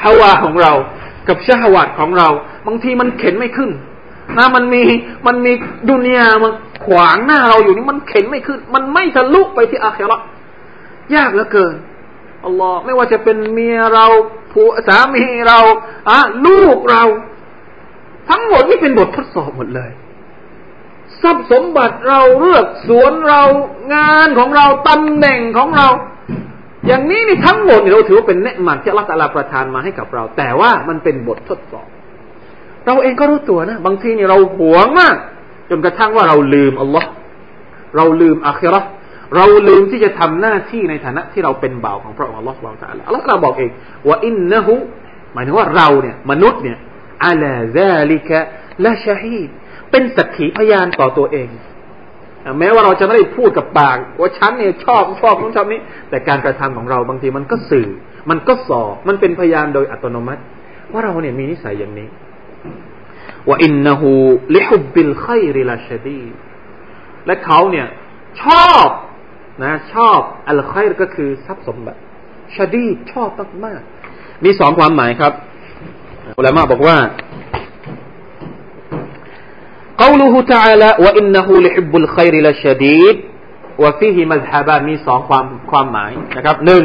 [0.03, 0.73] ฮาวาของเรา
[1.27, 2.27] กับชาฮวัดของเรา
[2.67, 3.69] บางทีมันเข็นไม่ขึ้น
[4.37, 4.83] นะมันมี
[5.27, 5.51] มันมี
[5.89, 6.51] ดุนยามัน
[6.85, 10.21] ขวางหน้าเราอยู่นี่มันเข็นไม่ขึ้น มันไม่ทะลุไปที่อาคราะ
[11.15, 11.75] ยากเหลือเกิน
[12.45, 14.05] อัลลอฮ์ไม่ว่าจะเป็นเมียเรา
[14.51, 15.59] ผู้สามีเรา
[16.09, 17.03] อะลูกเรา
[18.29, 19.91] ทั้งหมดนี่เป็นบททดสอบหมดเลย
[21.25, 23.41] ทรัพย์สมบัติเราเลือกสวนเรา
[23.95, 25.87] งานของเราตำแหน่งของเรา
[26.87, 31.87] อย่างนี้นี่ทั้งหมดเราถือว่าเป็นเนืหมันที่อัลลอฮฺประทานมาให้กับเรา แต่ว่ามันเป็นบททดสอบ
[32.85, 35.15] เราเองก็รู้ตัวนะ บางทีนี่เราหวงมาก
[35.69, 37.09] จนกระทั่งว่าเราลืมอัลลอฮ์
[37.95, 38.81] เราลืมอาคิรอ
[39.35, 43.71] เราลืมที่จะทำหน้าที่ในฐานะที่เราเป็นบ่าวของพระองค์อัลลอฮ์สุบานตะอัลลอฮ์เราบอกเอง
[44.07, 44.75] ว่าอินนะฮุ
[45.33, 46.77] หมายถึงว่าเราเนี่ย มนุษย์เนี่ย
[47.25, 48.39] อัลาซาลิกะ
[48.85, 49.49] ละชาฮีด
[49.95, 51.49] เป็นสักขีพยานต่อตัวเอง
[52.59, 55.79] แม้ว่าเราจะไม่ได้พูดกับปากว่าฉันเนี่ยชอบชอบของชอบนี้
[56.09, 57.87] แต่การกระทำของเราบางทีมันก็สื่อ
[58.29, 60.41] มันก็สอมันเป็นพยานโดยอัตโนมัติ
[60.91, 62.07] ว่าเราเนี่ยมีนิสัยอย่างนี้
[63.47, 64.11] ว่าอินนหู
[64.55, 66.23] ลิฮุบบิลไคริลาชดี
[67.25, 67.87] และเขาเนี่ย
[68.43, 68.87] ชอบ
[69.63, 71.99] นะ ชอบอัลไครก็คือทรัพย์สมบัติ
[72.57, 73.81] ชดีชอบมากมาก
[74.43, 75.33] มีสองความหมายครับ
[76.37, 76.95] อุลามะบอกว่า
[80.02, 83.16] قوله تعالى وإنه لحب الخير لشديد
[83.82, 86.84] وفيه مذهبان มีสองความความหมายนะครับหนึ่ง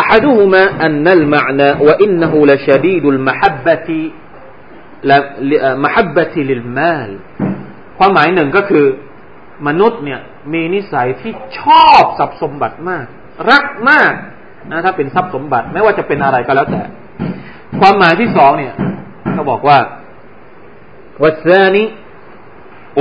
[0.00, 3.88] أحدهما أن المعنى وإنه لشديد المحبة
[5.06, 5.18] และ
[5.84, 7.08] มหับบติลิลมาล
[7.98, 8.86] ความหมายหนึ่งก็คือ
[9.66, 10.20] มนุษย์เนี่ย
[10.52, 13.06] มีนิสัยที่ชอบทรัพย์สมบัติมาก
[13.50, 14.12] รักมาก
[14.70, 16.82] นะถ้าเป็นทรัพย์สมบัติ ไม่ว่าจะเป็นอะไรก็แล้วแต่
[17.80, 18.74] ความหมายที่สองเนี่ย
[19.32, 19.78] เขาบอกว่า
[21.22, 21.84] วัซานี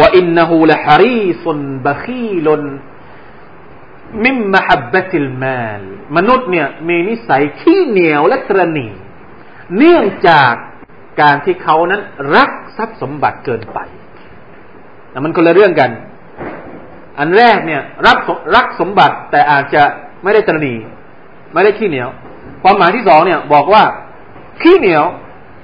[0.01, 2.63] ว่าอินนหูละฮารีซุนบะคีลุน
[4.25, 5.45] มิมมหับบติลม
[5.81, 5.83] ล
[6.17, 8.93] มนุษย์เนี่ยมีนิสัยขี้เหนียวและกระหนี่
[9.77, 10.53] เนื่องจาก
[11.21, 12.03] การที่เขานั้น
[12.37, 13.79] รักทรัพย์สมบัติเกินไป
[15.11, 15.91] แต่มันคนละเรื่องกัน
[17.19, 18.19] อันแรกเนี่ยรัก
[18.55, 19.83] รักสมบัติแต่อาจจะ
[20.23, 20.75] ไม่ได้ตรณี
[21.53, 22.09] ไม่ได้ขี้เหนียว
[22.63, 23.83] ความหมายที่สองเนี่ยบอกว่า
[24.63, 25.05] ขี้เหนียว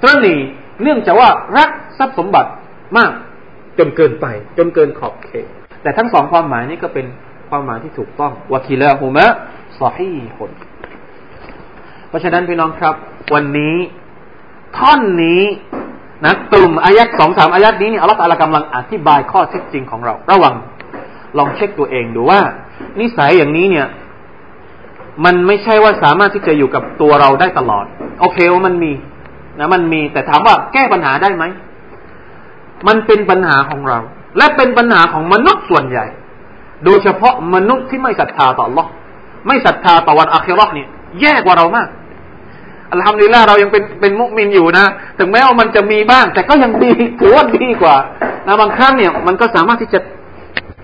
[0.01, 0.35] ตรณี
[0.81, 2.49] เนื่องจากว่ารักทรัพย์สมบัติ
[2.97, 3.11] มาก
[3.79, 4.25] จนเกินไป
[4.57, 5.47] จนเกินขอบเขต
[5.81, 7.05] แต่ทั้งสองความหมายนี้ก็เป็น
[7.49, 9.25] ความหมายที่ถูกต้องวาคิลาฮูมะ
[9.79, 10.51] ซอฮีคน
[12.09, 12.95] เพราะฉะนั้นพี่น้องครับ
[13.33, 13.75] วันนี้
[14.77, 15.43] ท่อนนี้
[16.25, 20.55] นะกลุ่มอายัดสองสามอายัดนี้เนี่ยอัลลอฮฺกำลังอธิบายข้อเท็จจริงของเรา ระวัง
[21.37, 22.41] ลองเช็คตัวเองดูว่า
[22.99, 23.87] นิสัยอย่างนี้เนี่ย
[25.25, 27.85] มันไม่ใช่ว่าสามารถที่จะอยู่กับตัวเราได้ตลอด
[28.21, 28.91] โอเคว่ามันมี
[29.59, 31.43] นะมันมีแต่ถามว่าแก้ปัญหาได้ไหม
[32.87, 33.99] มันเป็นปัญหาของเรา
[34.37, 36.05] และเป็นปัญหาของมนุษย์ส่วนใหญ่
[36.85, 38.85] โดยเฉพาะมนุษย์ที่ไม่ศรัทธาต่อ Allah
[39.47, 40.87] ไม่ศรัทธาต่อวันอาคิรอเนี่ย
[41.21, 41.87] แย่กว่าเรามาก
[42.91, 44.85] อัลฮัมดุลิลละเรายังเป็นเป็นมุกมินอยู่นะ
[45.19, 47.95] ถึงแม้ว่ามันจะมีบ้าง แต่ก็ยังดีถือว่าดีกว่า
[48.47, 49.99] นะบางครั้งเนี่ย มันก็สามารถที่จะ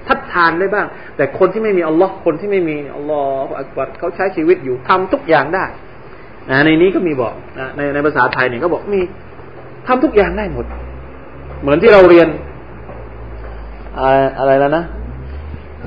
[0.08, 5.65] ทัดทานได้บ้าง แต่คนที่ไม่มีอัลลอฮ์คนที่ไม่มีอัลลอฮ์อักบัดเขาใช้ชีวิตอยู่ทำทุกอย่างได้
[6.49, 9.01] นะในนี้ก็มีบอกนะในในภาษาไทยเนี่ยก็บอกมี
[9.88, 10.65] ทำทุกอย่างได้หมด
[11.65, 12.28] เหมือนที่เราเรียน
[14.38, 14.84] อะไรแล้วนะ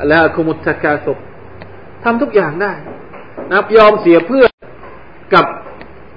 [0.08, 1.06] แล้วคุมุตกาศ
[2.04, 2.72] ทำทุกอย่างได้
[3.50, 4.44] นะยอมเสียเพื่อ
[5.34, 5.46] กับ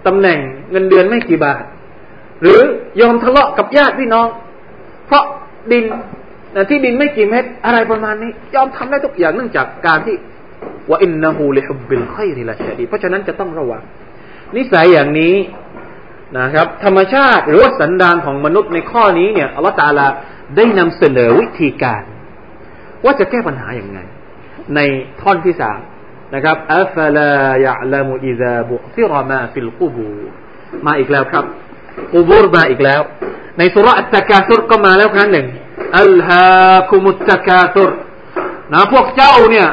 [0.07, 0.39] ตำแหน่ง
[0.71, 1.63] เงินเดือนไม่กี่บาท
[2.41, 2.59] หรือ
[3.01, 4.27] ยอมทะเลาะกับญาติพี่น้อง
[5.07, 5.23] เพราะ
[5.71, 5.83] ดิน
[6.69, 10.15] ที่ดินไม่กี่เม็ดอะไรประมาณนี้ ยอมทำได้ทุกอย่างเนื่องจากการที่
[10.89, 13.81] ว่าอินนาฮูลิฮุบบิลไคริละชดีเพราะฉะนั้นจะต้องระวัง
[14.55, 15.33] นิสัยอย่างนี้
[16.39, 20.07] นะครับ ธรรมชาติหรือว่าสันดานของมนุษย์ในข้อนี้เนี่ยอัลลอฮฺตาลา
[20.55, 22.03] ได้นำเสนอวิธีการ
[23.03, 23.99] ว่าจะแก้ปัญหาอย่างไง
[24.75, 24.79] ใน
[25.21, 25.79] ท่อนที่สาม
[26.35, 27.31] นะครับอัฟลา
[27.65, 30.07] ยะลามุอิซาบุซิรมาฟิลกุบู
[30.85, 31.45] มาอีกแล้วครับ
[32.13, 33.01] กุบูรมาอีกแล้ว
[33.57, 35.47] ในสุรอัตตะกาซุรก็มาแล้วครั้งหนึ่ง
[35.99, 36.45] อัลฮา
[36.89, 37.91] คุมุตตะกาซุร
[38.73, 39.69] นะพวกเจ้าเนี่ย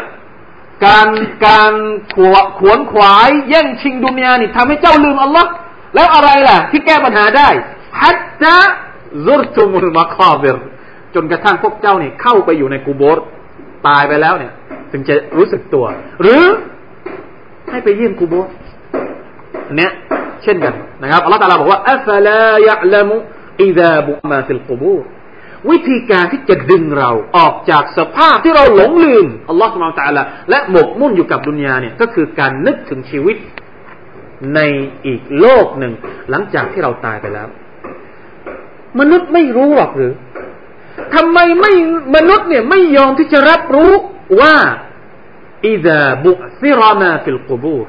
[0.86, 1.08] การ
[1.46, 1.72] การ
[2.16, 5.50] ขวขวนขวายแย่งชิงดุนยานี่ทำให้เจ้าลืมอัลลอฮ์
[5.94, 7.48] แล้วอะไรล่ะ ที่แก้ปัญหาได้
[8.02, 10.56] حتى زرتم المقابر
[11.14, 13.18] จนกระทั่งพวกเจ้าเนี่ยเข้าไปอยู่ในกูโบส
[13.86, 14.52] ตายไปแล้วเนี่ย
[14.92, 15.84] ถึงจะรู้สึกตัว
[16.22, 16.44] หรือ
[17.70, 18.48] ให้ไปเยี่ยมกูโบส
[19.76, 19.92] เนี้ย
[20.42, 24.96] เช่นกันนะครับอัลลอฮฺตาลาบอกว่าأفلا يعلم إذا بعثر ما في القبور
[25.70, 33.36] วิธีการที่จะดึงเราออกจากสภาพที่เราหลงลืมอัลลอฮฺสุบานตะลาและหมกมุ่นอยู่กับดุนยาเนี่ยก็คือการนึกถึงชีวิต
[34.54, 34.60] ใน
[35.06, 35.92] อีกโลกหนึ่ง
[36.30, 37.48] หลังจากที่เราตายไปแล้ว
[39.00, 40.12] มนุษย์ไม่รู้หรอกหรือ
[41.14, 41.72] ทำไมไม่
[42.16, 43.92] มนุษย์เนี่ยไม่ยอมที่จะรับรู้
[44.40, 44.54] ว่า
[45.66, 47.86] อิดาบุซิรามาฟิลกูบูร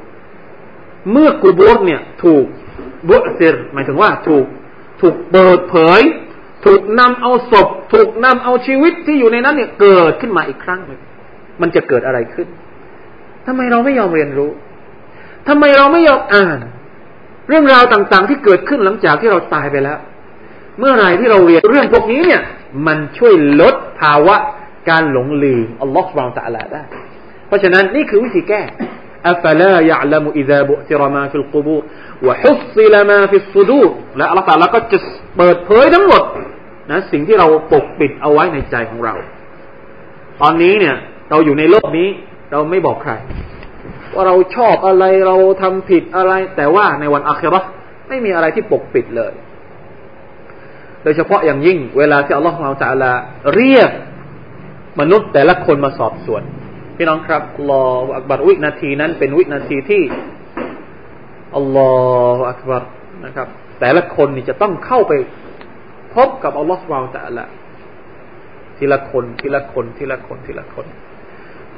[1.11, 2.45] เมื่อกูบูรเนี่ยถูก
[3.09, 4.45] บุซิรหมายถึงว่าถูก
[5.01, 6.01] ถูกเปิดเผย
[6.65, 10.99] ถูกนำเอาศพ ถูกนำเอาชีวิตที่อยู่ในนั้นเนี่ยเกิดขึ้นมาอีกครั้งหนึ่ง
[11.61, 12.47] มันจะเกิดอะไรขึ้น
[13.45, 14.51] ทำไมเราไม่ยอมเรียนรู้
[15.49, 16.57] ทำไมเราไม่ยอมอ่าน
[17.49, 19.97] เรื่องราวต่างๆ ที่เกิดขึ้นหลังจากที่เราตายไปแล้ว
[20.79, 22.41] เมื่อไรที่เราเรียนเรื่องพวกนี้เนี่ย
[22.87, 24.35] มันช่วยลดภาวะ
[24.89, 26.83] การหลงลืมอัลลอฮฺ سبحانه وتعالى ได้
[27.47, 28.61] เพราะฉะนั้นนี่คือวิธีแก้
[29.29, 31.75] อัฟลายะลัมุอิซาบุซิรมาฟิลกูบู
[32.27, 33.81] วะฮุสซิลมาฟิสซูดู
[34.17, 34.97] และอัลลอฮฺตะลาก็จะ
[35.37, 36.23] เปิดเผยทั้งหมด
[36.91, 39.13] นะสิ่งที่เราปกปิดเอาไว้ในใจของเรา
[40.41, 40.95] ตอนนี้เนี่ย
[41.29, 42.07] เราอยู่ในโลกนี้
[42.51, 43.13] เราไม่บอกใคร
[44.15, 47.61] ว่าเราชอบอะไรเราทำผิดอะไร แต่ว่าในวันอัครา
[48.07, 49.33] ไม่มีอะไรที่ปกปิดเลย
[51.03, 53.11] โดยเฉพาะอย่างยิ่ง เวลาที่อัลลอฮฺเราจะลา
[53.55, 53.91] เรียก
[54.99, 56.43] มนุษย์แต่ละคนมาสอบสวน
[56.97, 57.83] พี่น้องครับรอ
[58.17, 60.03] อักบัรวินาทีนั้นเป็นวินาทีที่
[61.55, 61.91] อัลลอ
[62.37, 62.83] ฮฺอักบัร
[63.25, 63.47] นะครับ
[63.79, 65.13] แต่ละคนนี่จะต้องเข้าไป
[66.15, 67.45] พบกับอัลลอฮฺเราจะละ
[68.77, 70.85] ทีละคนทีละคนทีละคนทีละคน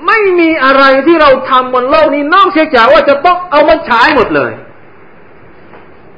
[0.08, 4.52] ไม่มีอะไรที่เราทำบนโลกนี้นอกเสียจากว่าจะต้องเอามาใช้หมดเลย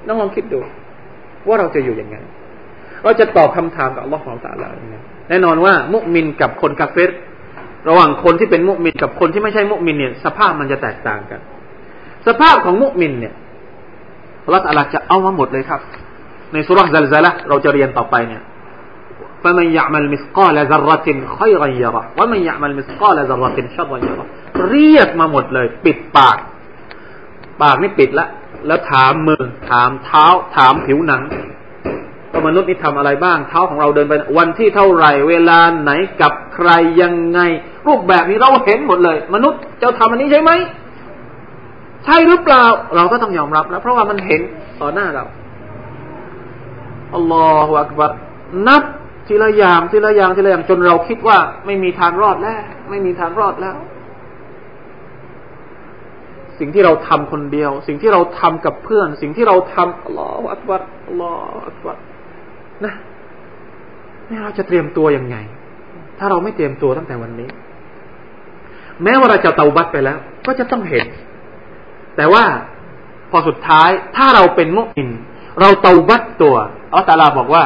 [0.07, 0.59] น้องลองคิดดู
[1.47, 2.15] ว่าเราจะอยู่ยังไง
[3.03, 4.69] เราจะตอบคำถามกับอัลลอฮฺของตาลา
[5.29, 7.11] แน่นอนว่ามุมินกับคนกาเฟร
[7.89, 11.39] ระหว่างคนที่เป็นมุมินกับคนที่ไม่ใช่มุมินเนี่ย สภาพมันจะแตกต่างกัน
[12.27, 13.33] สภาพของมุมินเนี่ย
[14.45, 15.81] อัลลอฮฺจะเอามาหมดเลยครับ
[16.53, 18.41] ในสุรษะซัลซาละเราจะเรียนต่อไปเนี่ย
[19.44, 21.06] فمن يعمل مثقال ذرة
[21.38, 24.26] خيرا يره ومن يعمل مثقال ذرة شرا يره
[24.68, 26.36] เรียกมาหมดเลย ปิดปาก
[27.62, 28.26] ปากนี่ปิดละ
[28.66, 30.26] แล้วถามมือ ถามเท้า
[30.56, 31.22] ถามผิวหนัง
[32.32, 36.70] ว่ามนุษย์นี่ทำอะไรบ้าง เท้าของเราเดินไป วันที่เท่าไหร่ เวลาไหนกับใคร
[37.02, 37.40] ยังไง
[37.86, 40.52] รูปแบบนี้เราเห็นหมดเลย มนุษย์เจ้าทำอันนี้ใช่ไหม
[42.04, 42.64] ใช่หรือเปล่า
[42.96, 44.42] เราก็ต้องยอมรับแล้วเพราะว่ามันเห็น
[44.80, 45.24] ต่อหน้าเรา
[47.14, 48.10] อัลลอฮฺอักบัร
[48.66, 48.82] นับ
[49.27, 52.59] ทีละอย่างทีละอย่างทีละอย่างจนเราคิดว่า ไม่มีทางรอดแล้ว
[52.89, 53.75] ไม่มีทางรอดแล้ว
[56.59, 61.97] สิ่งที่เราทำคนเดียว สิ่งที่เราทำกับเพื่อน สิ่งที่เราทำอัลลอฮฺอักบัรอัลลอฮฺอักบัร
[62.85, 62.93] นะ
[64.29, 65.37] นี่เราจะเตรียมตัวยังไง
[66.19, 67.49] ถ้าเราไม่เตรียมตัวตั้งแต่วันนี้
[69.03, 71.05] แม้ว่าเราจะเตาบัตไปแล้ว ก็จะต้องเห็น
[72.15, 72.43] แต่ว่า
[73.31, 75.09] พอสุดท้ายถ้าเราเป็นมุอิน
[75.61, 76.55] เราเตาบัตตัว
[76.93, 77.63] อัลตาลาบอกว่า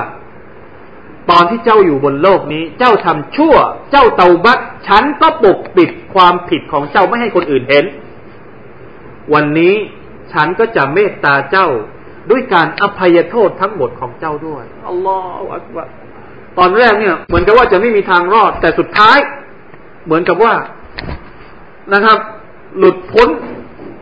[1.31, 3.55] ตอนที่เจ้าอยู่บนโลกนี้ เจ้าทำชั่ว
[3.91, 7.85] เจ้าเตาบัตฉันก็ปกปิดความผิดของเจ้าไม่ให้คนอื่นเห็น
[9.33, 9.75] วันนี้
[10.33, 11.67] ฉันก็จะเมตตาเจ้า
[12.29, 15.83] ด้วยการอภัยโทษทั้งหมดของเจ้าด้วยอัลลอฮฺอักบะ
[16.57, 19.17] ตอนแรกเนี่ย เหมือนกับว่าจะไม่มีทางรอด แต่สุดท้าย
[20.05, 20.53] เหมือนกับว่า
[21.93, 22.19] นะครับ
[22.77, 23.29] หลุดพ้น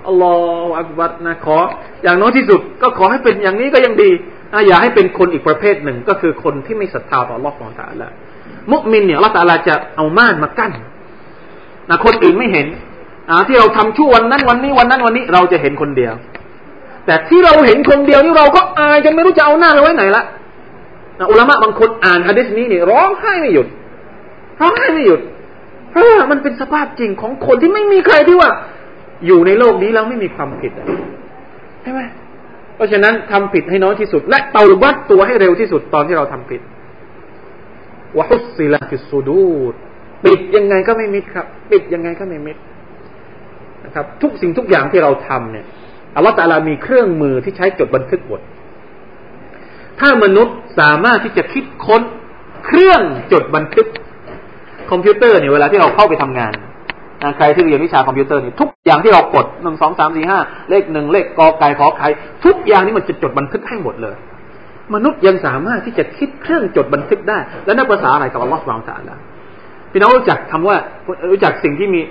[0.07, 0.33] อัลลอ
[0.65, 1.57] ฮฺอักบัรนะขอ
[2.05, 4.11] อย่างน้อยที่สุดก็ขอให้เป็นอย่างนี้ก็ยังดี
[4.67, 8.09] อย่าให้เป็นคนอีกประเภทหนึ่งก็คือคนที่ไม่ศรัทธาต่อลอของตาละ
[8.71, 10.71] มุมินเนี่ยละตาลาจะเอาม่านมากั้น
[11.89, 12.67] นะคนอื่นไม่เห็น
[13.29, 16.13] อที่เราทำชั่ววันนั้นวันนี้วันนั้นวันนี้เราจะเห็นคนเดียว
[17.05, 20.23] แต่ที่เราเห็นคนเดียวนี่เราก็อายจนไม่รู้จะเอาหน้าเราไว้ไหนละ
[21.19, 23.67] นะอุลามะบางคนอ่านฮะดิษนี้เนี่ยร้องไห้ไม่หยุด
[24.61, 25.21] ร้องไห้ไม่หยุด
[25.89, 28.49] เพราะมันเป็นสภาพจริงของคนที่ไม่มีใครที่ว่า
[29.25, 30.71] อยู่ในโลกนี้แล้วไม่มีความผิด
[31.85, 32.01] ใช่ไหม
[32.75, 36.61] เพราะฉะนั้นทำผิดให้น้อยที่สุด และเตาบัตตัวให้เร็วที่สุดตอนที่เราทำผิด
[38.17, 39.73] วะฮุสซิลาฟิสูดูด
[40.25, 42.57] ปิดยังไงก็ไม่มิดครับ ปิดยังไงก็ไม่มิด
[43.85, 45.65] นะครับ ทุกสิ่งทุกอย่างที่เราทำเนี่ย
[46.15, 48.41] อัลลอฮฺตาลามีเครื่องมือที่ใช้จดบันทึกหมด
[49.99, 52.01] ถ้ามนุษย์สามารถที่จะคิดค้น
[52.65, 53.87] เครื่องจดบันทึก
[54.91, 56.53] คอมพิวเตอร์เนี่ยเวลาที่เราเข้าไปทำงาน
[57.37, 62.07] ใครที่เรียนวิชาคอมพิวเตอร์นี่ทุกอย่างที่เรากดหนึ่งสองสามสี่ห้าเลขหนึ่งเลขกอไก่ขอไข่
[62.45, 64.15] ทุกอย่างนี้มันจะจดบันทึกให้หมดเลย
[64.95, 69.15] มนุษย์ยังสามารถที่จะคิดเครื่องจดบันทึกได้ แล้วนับประสาอะไรกับอัลลอฮฺ سبحانه وتعالى
[69.91, 70.77] พี่น้องรู้จักคำว่า
[71.31, 72.01] รู้จักสิ่งที่มี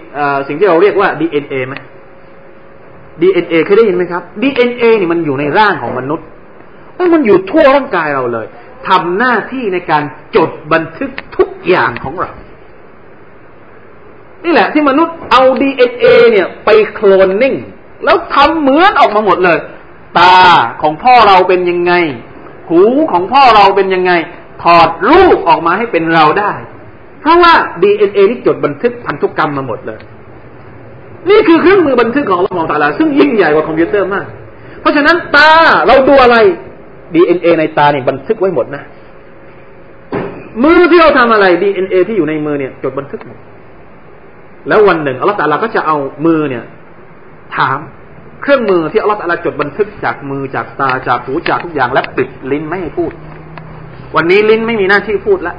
[0.49, 1.75] สิ่งที่เราเรียกว่า DNA ไหม
[3.21, 6.27] DNA เคยได้ยินไหมครับ DNA นี่มันอยู่ในร่างของมนุษย์
[7.15, 8.47] มันอยู่ทั่วร่างกายเราเลย
[8.89, 10.03] ทำหน้าที่ในการ
[10.37, 12.31] จดบันทึกทุกอย่างของเรา
[14.45, 17.55] นี่แหละที่มนุษย์เอา DNA เนี่ยไปโคลนนิ่ง
[18.05, 19.59] แล้วทำเหมือนออกมาหมดเลย
[20.19, 20.37] ตา
[20.83, 21.93] ของพ่อเราเป็นยังไง
[22.69, 22.81] หู
[23.13, 24.13] ของพ่อเราเป็นยังไง
[24.63, 26.53] ถอดรูปออกมาให้เป็นเราได้
[27.21, 30.01] เพราะว่า DNA นี่จดบันทึกพันธุกรรมมาหมดเลย
[31.31, 34.27] นี่คือเครื่องมือบันทึกของเราของตาลาซึ่งยิ่งใหญ่กว่าคอมพิวเตอร์มาก
[34.81, 35.51] เพราะฉะนั้นตา
[35.87, 36.37] เราดูอะไร
[37.15, 38.83] DNA ในตาเนี่ยบันทึกไว้หมดนะ
[40.65, 43.39] มือที่เราทำอะไร DNA ที่อยู่ในมือเนี่ย จดบันทึกหมด
[44.69, 45.97] แล้ววันหนึ่งอัลลอฮฺตาลาก็จะเอา
[46.27, 46.65] มือเนี่ย
[47.57, 47.79] ถาม
[48.43, 53.13] เครื่องมือที่อัลลอฮฺตาลาจดบันทึกจากมือจากตาจากหูจากทุกอย่างและปิดลิ้นไม่ให้พูด
[54.17, 55.57] วันนี้ลิ้นไม่มีหน้าที่พูดแล้ว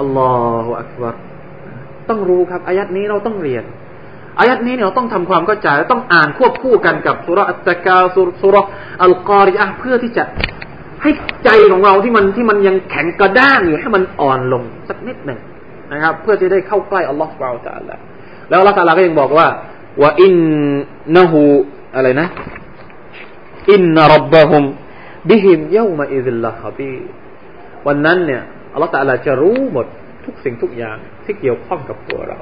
[0.00, 0.30] อัลลอ
[0.64, 1.14] ฮฺอักบาร
[2.08, 3.64] ต้องรู้ครับอายัดนี้เราต้องเรียน
[4.38, 7.98] อายัดนี้เนี่ยเราต้องทำความเข้าใจและต้องอ่านควบคู่กันกับสุรอัตตะกา
[8.42, 8.56] สุร
[9.02, 10.24] อัลกอริอะเพื่อที่จะ
[11.02, 11.10] ให้
[11.44, 15.38] ใจของเราที่มันที่มันยังแข็งกระด้างอยู่ให้มันอ่อนลงสักนิดหนึ่ง
[15.92, 17.96] นะครับ เพื่อจะได้เข้าใกล้อัลลอฮฺสุบไบร์ตะละ
[18.48, 19.46] แล้วอัลลอฮฺตะลาก็ยังบอกว่า
[20.02, 20.34] ว่าอิน
[21.16, 21.42] นะฮู
[21.96, 22.28] อะไรนะ
[23.72, 24.64] อินนรับบะฮุม
[25.30, 26.96] บิฮิมเยามาอิซิลลาฮบี
[27.86, 29.86] วันนั้นเนี่ยอัลลอฮฺตะลาจะรู้หมด
[30.24, 32.38] ทุกสิ่งทุกอย่างที่เกี่ยวข้องกับตัวเรา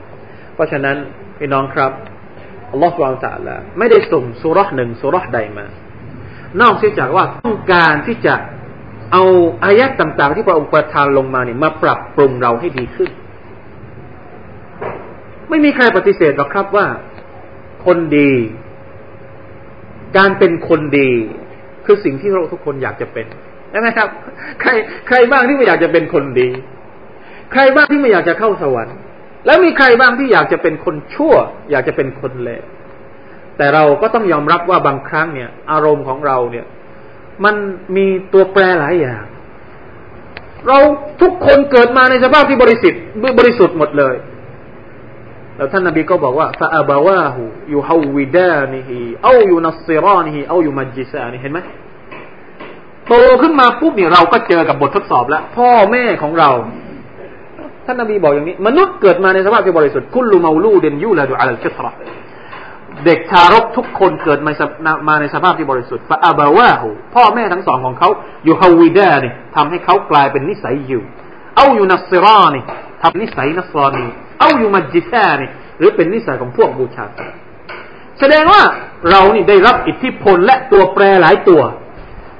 [0.54, 0.96] เพราะฉะนั้น
[1.38, 1.92] พี่น้องครับ
[2.72, 5.66] อัลลอฮฺสุบานตะละไม่ได้ส่งสุรษหนึ่งสุรษใดมา
[6.60, 8.34] นอกจากว่าต้องการที่จะ
[9.12, 9.22] เอา
[9.64, 13.10] อายะต่างๆ ที่พระองค์ประทานลงมาเนี่ยมาปรับปรุงเราให้ดีขึ้น
[15.54, 16.86] ไม่มีใครปฏิเสธหรอกครับว่า
[17.86, 18.32] คนดี
[20.16, 21.10] การเป็นคนดี
[21.84, 23.26] คือสิ่งที่เราทุกคนอยากจะเป็น
[23.70, 24.08] ใช่ไหมครับ
[24.60, 24.70] ใคร
[25.08, 26.48] ใครบ้างที่ไม่อยากจะเป็นคนดี
[27.52, 28.96] ใครบ้างที่ไม่อยากจะเข้าสวรรค์
[29.46, 31.34] แล้วมีใครบ้างที่อยากจะเป็นคนชั่ว
[31.70, 32.62] อยากจะเป็นคนเลว
[33.56, 36.66] แต่เราก็ต้องยอมรับว่าบางครั้งเนี่ย อารมณ์ของเราเนี่ย
[37.44, 37.54] มัน
[37.96, 39.24] มีตัวแปรหลายอย่าง
[40.68, 40.78] เรา
[41.22, 43.00] ทุกคนเกิดมาในสภาพที่บริสุทธิ์
[43.38, 44.14] บริสุทธิ์หมดเลย
[45.56, 51.58] แล้วท่านนบีก็บอกว่าفأبواه يهودانه أو ينصرانه أو يمجسانه เห็นไหม
[53.08, 56.50] โตขึ้นมาปุ๊บเนี่ยเราก็เจอกับบททดสอบแล้ว พ่อแม่ของเรา
[57.86, 61.92] ท่านนบีบอกอย่างนี้ มนุษย์เกิดมาในสภาพที่บริสุทธิ์كل مولود يولد على الفطرة
[63.04, 64.52] เด็กทารกทุกคนเกิดมา
[65.08, 68.08] มาในสภาพที่บริสุทธิ์فأبواه พ่อแม่ทั้งสองของเขา
[68.44, 71.02] يهودانه เนี่ยทำให้เขากลายเป็นนิสัยยิว
[71.56, 72.62] เอาอยู่นัสซิรานี่
[73.02, 74.04] ทำนิสัยนัสรอนี
[74.38, 77.06] เอาอยู่มัจจิซานี่หรือเป็นนิสัยของพวกบูชา
[78.20, 78.62] แสดงว่า
[79.10, 81.62] เรานี่ได้รับอิทธิพลและตัวแปรหลายตัว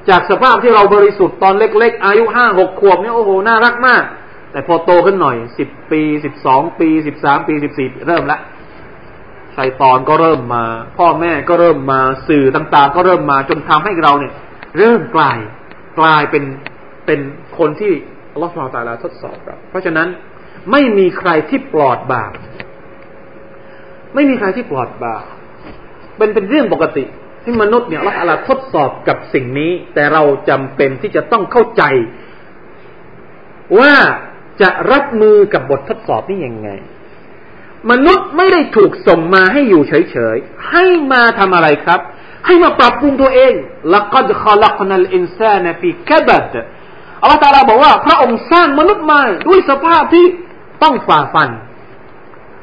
[0.09, 4.03] จากสภาพที่เราบริสุทธิ์ตอนเล็ก ๆ อายุห้าหกขวบเนี่ยโอ้โหน่ารักมาก
[4.51, 8.39] แต่พอโตขึ้นหน่อยสิบปีสิบสองปีสิบสามปีสิบสี่เริ่มละ
[9.55, 10.65] ชัยตอนก็เริ่มมา
[10.97, 14.33] พ่อแม่ก็เริ่มมาสื่อต่างๆ ก็เริ่มมาจนทำให้เราเนี่ย
[14.77, 15.37] เริ่มกลาย
[15.99, 16.43] กลายเป็น
[17.05, 17.19] เป็น
[17.57, 17.93] คนที่
[18.33, 20.07] อัลลอฮฺสุลตาลาทดสอบเราเพราะฉะนั้น
[20.71, 22.31] ไม่มีใครที่ปลอดบาป
[24.13, 25.23] ไม่มีใครที่ปลอดบาป
[26.17, 27.03] เป็นเป็นเรื่องปกติ
[27.43, 31.83] ที่มนุษย์เนี่ยอัลลอฮฺทดสอบกับสิ่งนี้ แต่เราจำเป็นที่จะต้องเข้าใจ
[33.79, 33.93] ว่า
[34.61, 36.69] จะรับมือกับบททดสอบนี้ยังไง
[37.91, 41.99] มนุษย์ไม่ได้ถูกส่งมาให้อยู่เฉยๆให้มาทำอะไรครับ
[42.45, 43.53] ให้มาปรับปรุงตัวเอง
[43.93, 46.53] ละกัดขลักนัลอินซานฟีกบัด
[47.21, 50.25] อัลลอฮฺตาลาบอกว่า พระองค์สร้างมนุษย์มาด้วยสภาพที่
[50.83, 51.49] ต้องฝ่าฟัน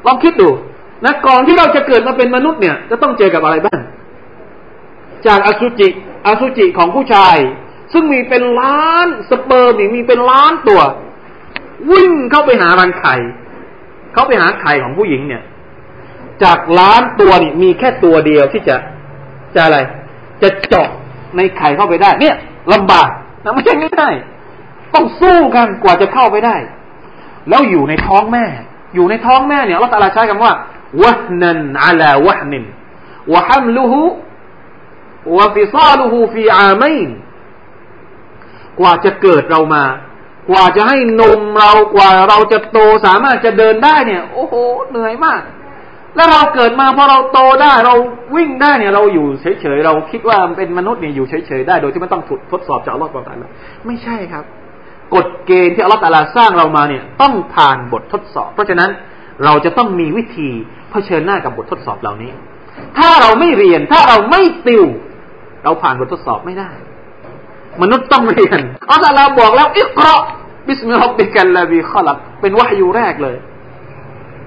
[0.05, 0.49] ลองคิดดู
[1.05, 3.79] นะก่อนที่เราจะเกิดมาเป็นมนุษย์เนี่ย จะต้องเจอกับอะไรบ้าง
[5.27, 5.87] จากอสุจิ
[6.27, 7.37] อสุจิของผู้ชาย
[7.93, 10.81] ซึ่งมีเป็นล้านสเปิร์มมีเป็นล้านตัว
[11.91, 13.15] วิ่งเข้าไปหารังไข่
[14.13, 15.43] เขาไปหาไข่ของผู้หญิงเนี่ย
[16.43, 18.75] จากล้านตัวนี่มีแค่ตัวเดียวที่จะ
[19.55, 19.77] จะอะไร
[20.41, 20.89] จะเจาะ
[21.37, 22.35] ในไข่เข้าไปได้ เนี่ย
[22.73, 23.09] ลำบาก
[23.43, 24.15] นะไม่ใช่ง่าย
[24.93, 26.55] ต้องสู้กันกว่าจะเข้าไปได้
[27.49, 28.45] แล้วอยู่ในท้องแม่
[28.95, 30.53] อยู่ในท้องแม่เนี่ยเราตาลาใช้คำว่า
[31.01, 32.63] วะนันอาลาวะนิน
[33.33, 34.01] วะฮัมลุฮุ
[35.37, 36.97] วะฟิซาลุฮุฟีอามัย
[38.79, 39.85] กว่าจะเกิดเรามา
[40.49, 44.53] กว่าจะให้นมเรากว่าเราจะโตสามารถจะเดินได้เนี่ย โอ้โห
[44.89, 45.41] เหนื่อยมาก
[46.15, 47.95] แล้วเราเกิดมาพอเราโตได้เรา
[48.35, 53.47] วิ่งได้เนี่ย เราอยู่เฉยๆเราคิดว่าเป็นมนุษย์เนี่ยอยู่เฉยๆได้ โดยที่ไม่ต้องถูกทดสอบจากอัลลอฮฺตาลา
[53.85, 54.43] ไม่ใช่ครับ
[55.15, 58.89] กฎเกณฑ์ที่อัลลอฮฺตาลาสร้างเรามาเนี่ยต้องผ่านบททดสอบ เพราะฉะนั้น
[59.45, 60.49] เราจะต้องมีวิธี
[60.91, 62.31] เผชิญหน้ากับบททดสอบเหล่านี้
[62.97, 64.85] ถ้าเราไม่เรียนถ้าเราไม่ติว
[65.63, 66.71] เราผ่านบททดสอบไม่ได้
[67.81, 68.59] มนุษย์ต้องเรียน
[68.91, 73.37] อัลลอฮฺบอกแล้วاقرأ باسم ربك الذي خلق เป็นวะฮยูแรกเลย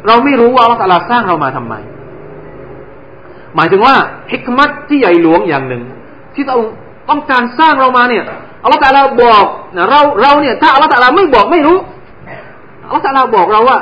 [0.06, 1.74] เราไม่รู้ว่าอัลลอฮฺสร้างเรามาทำไม
[3.56, 3.94] หมายถึงว่า
[4.32, 5.82] ฮิกมัตที่ใหญ่หลวงอย่างหนึ่ง
[6.34, 6.60] ที่ต้อง
[7.08, 8.24] ต้องการสร้างเรามาเนี่ย
[8.62, 9.44] อัลลอฮฺตะลาบอก
[9.76, 11.78] นะเราเราเนี่ยถ้าอัลลอฮฺตะลาไม่บอกไม่รู้
[12.84, 13.78] อัลลอฮฺตะลาบอกเราว่า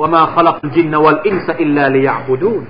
[0.00, 2.62] وما خلقت الجن والإنس إلا ليعبدون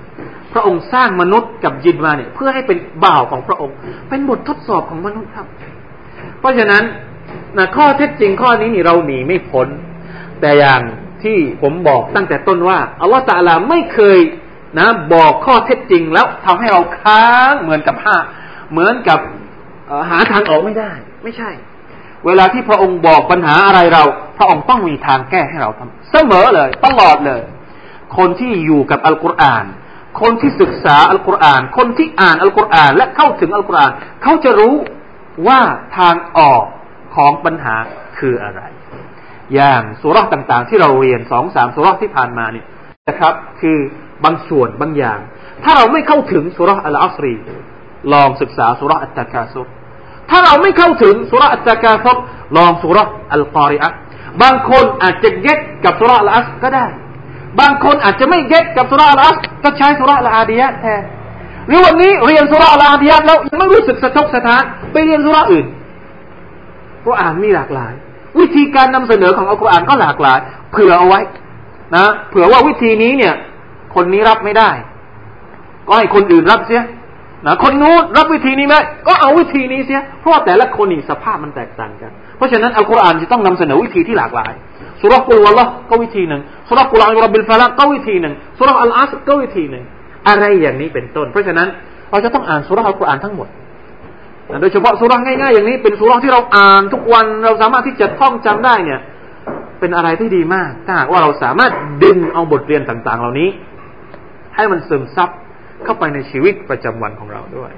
[0.52, 3.76] พระองค์สร้างมนุษย์กับจินมาเนี่ย เพื่อให้เป็นบ่าวของพระองค์
[4.08, 5.46] เป็นบททดสอบของมนุษย์ครับ
[6.40, 6.82] เพราะฉะนั้น
[7.56, 9.68] นะข้อเท็จจริงข้อนี้นี่เราหนีไม่พ้น
[10.40, 10.80] แต่อย่าง
[11.22, 14.18] ที่ผมบอกตั้งแต่ต้นว่าอัลลอฮฺตะลาไม่เคย
[14.78, 18.16] นะบอกข้อเท็จจริงแล้วทำให้เราค้างเหมือนกับผ้า
[18.72, 19.20] เหมือนกับ
[20.10, 20.92] หาทางออกไม่ได้
[21.24, 21.50] ไม่ใช่
[22.26, 24.02] เวลาที่พระองค์บอกปัญหาอะไรเรา
[24.38, 27.42] พระองค์ต้องมีทางแก้ให้เราทำเสมอเลย ตลอดเลย
[28.16, 29.64] คนที่อยู่กับอัลกุรอาน
[30.20, 33.92] คนที่ศึกษาอัลกุรอาน คนที่อ่านอัลกุรอาน และเข้าถึงอัลกุรอาน
[34.22, 34.74] เขาจะรู้
[35.48, 35.60] ว่า
[35.98, 36.64] ทางออก
[37.16, 37.76] ของปัญหา
[38.18, 38.62] คืออะไร
[39.54, 42.66] อย่างสุรษต่างๆ ที่เราเรียนสองสามสุรษที่ผ่านมาเนี่ย
[43.08, 43.78] นะครับ คือ
[44.24, 45.18] บางส่วนบางอย่าง
[45.64, 47.34] ถ้าเราไม่เข้าถึงสุรษอัลอัสรี
[48.12, 49.68] ลองศึกษาสุรษอัตตะกาซุร
[50.32, 52.16] ถ้าเราไม่เข้าถึงสุรอัตกาซุร
[52.56, 52.98] ลองสุร
[53.32, 53.90] อัลกอริอะ
[54.42, 56.86] บางคนอาจจะเก็ตกับสุรอัลอัสก็ได้
[57.60, 61.02] บางคนอาจจะไม่เก็ตกับสุรอัลอัสก็ใช้สุรอัลอาดียะแทน
[61.68, 64.62] หรือวันนี้เรียนสุรอัลอาดียะแล้วยังไม่รู้สึกสะทกสะท้าน
[64.92, 65.66] ไปเรียนสุรอื่น
[67.00, 67.92] เพระอานมีหลากหลาย
[68.38, 70.38] วิธีการนำเสนอของอัลกุรอานก็หลากหลาย
[70.72, 71.20] เผื่อเอาไว้
[71.96, 73.34] นะเผื่อว่าวิธีนี้เนี่ย
[73.94, 74.70] คนนี้รับไม่ได้
[75.86, 76.82] ก็ให้คนอื่นรับเสีย
[77.46, 78.74] นะคนนู้นรับวิธีนี้ไหม
[79.06, 84.52] ก็เอาวิธีนี้เสียเพราะแต่ละคนนี่สภาพมันแตกต่างกัน เพราะฉะนั้นอัลกุรอานจะต้องนำเสนอวิธีที่หลากหลาย
[85.00, 89.84] สุรกุลวะละก็วิธีหนึ่งสุรกุลอัลรบิลฟาละก็วิธีหนึ่งสุรอัลอัสก็วิธีหนึ่ง
[90.28, 91.68] อะไรอย่างนี้เป็นต้น เพราะฉะนั้น
[92.10, 93.48] เราจะต้องอ่านสุรอัลกุรอานทั้งหมด
[94.60, 99.00] โดยเฉพาะสุราง่ายๆอย่างนี้เป็นสุราที่เราอ่านทุกวันเราสามารถที่จะท่องจำได้เนี่ย
[99.80, 101.72] เป็นอะไรที่ดีมากถ้าหากว่าเราสามารถ
[102.04, 103.48] ดึงเอาบทเรียนต่างๆ เหล่านี้
[104.56, 105.30] ให้มันซึมซับ
[105.83, 107.71] เข้าไปในชีวิตประจำวันของเราด้วย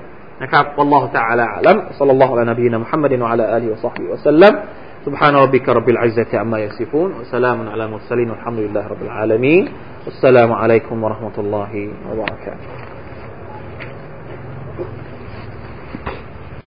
[0.44, 4.54] นะครับ والله تعالى أعلم صلى الله على نبينا محمد وعلى آله وصحبه وسلم
[5.06, 9.64] سبحان ربك رب العزة عما يصفون وسلام على المرسلين والحمد لله رب العالمين
[10.06, 11.72] والسلام عليكم ورحمة الله
[12.12, 12.93] وبركاته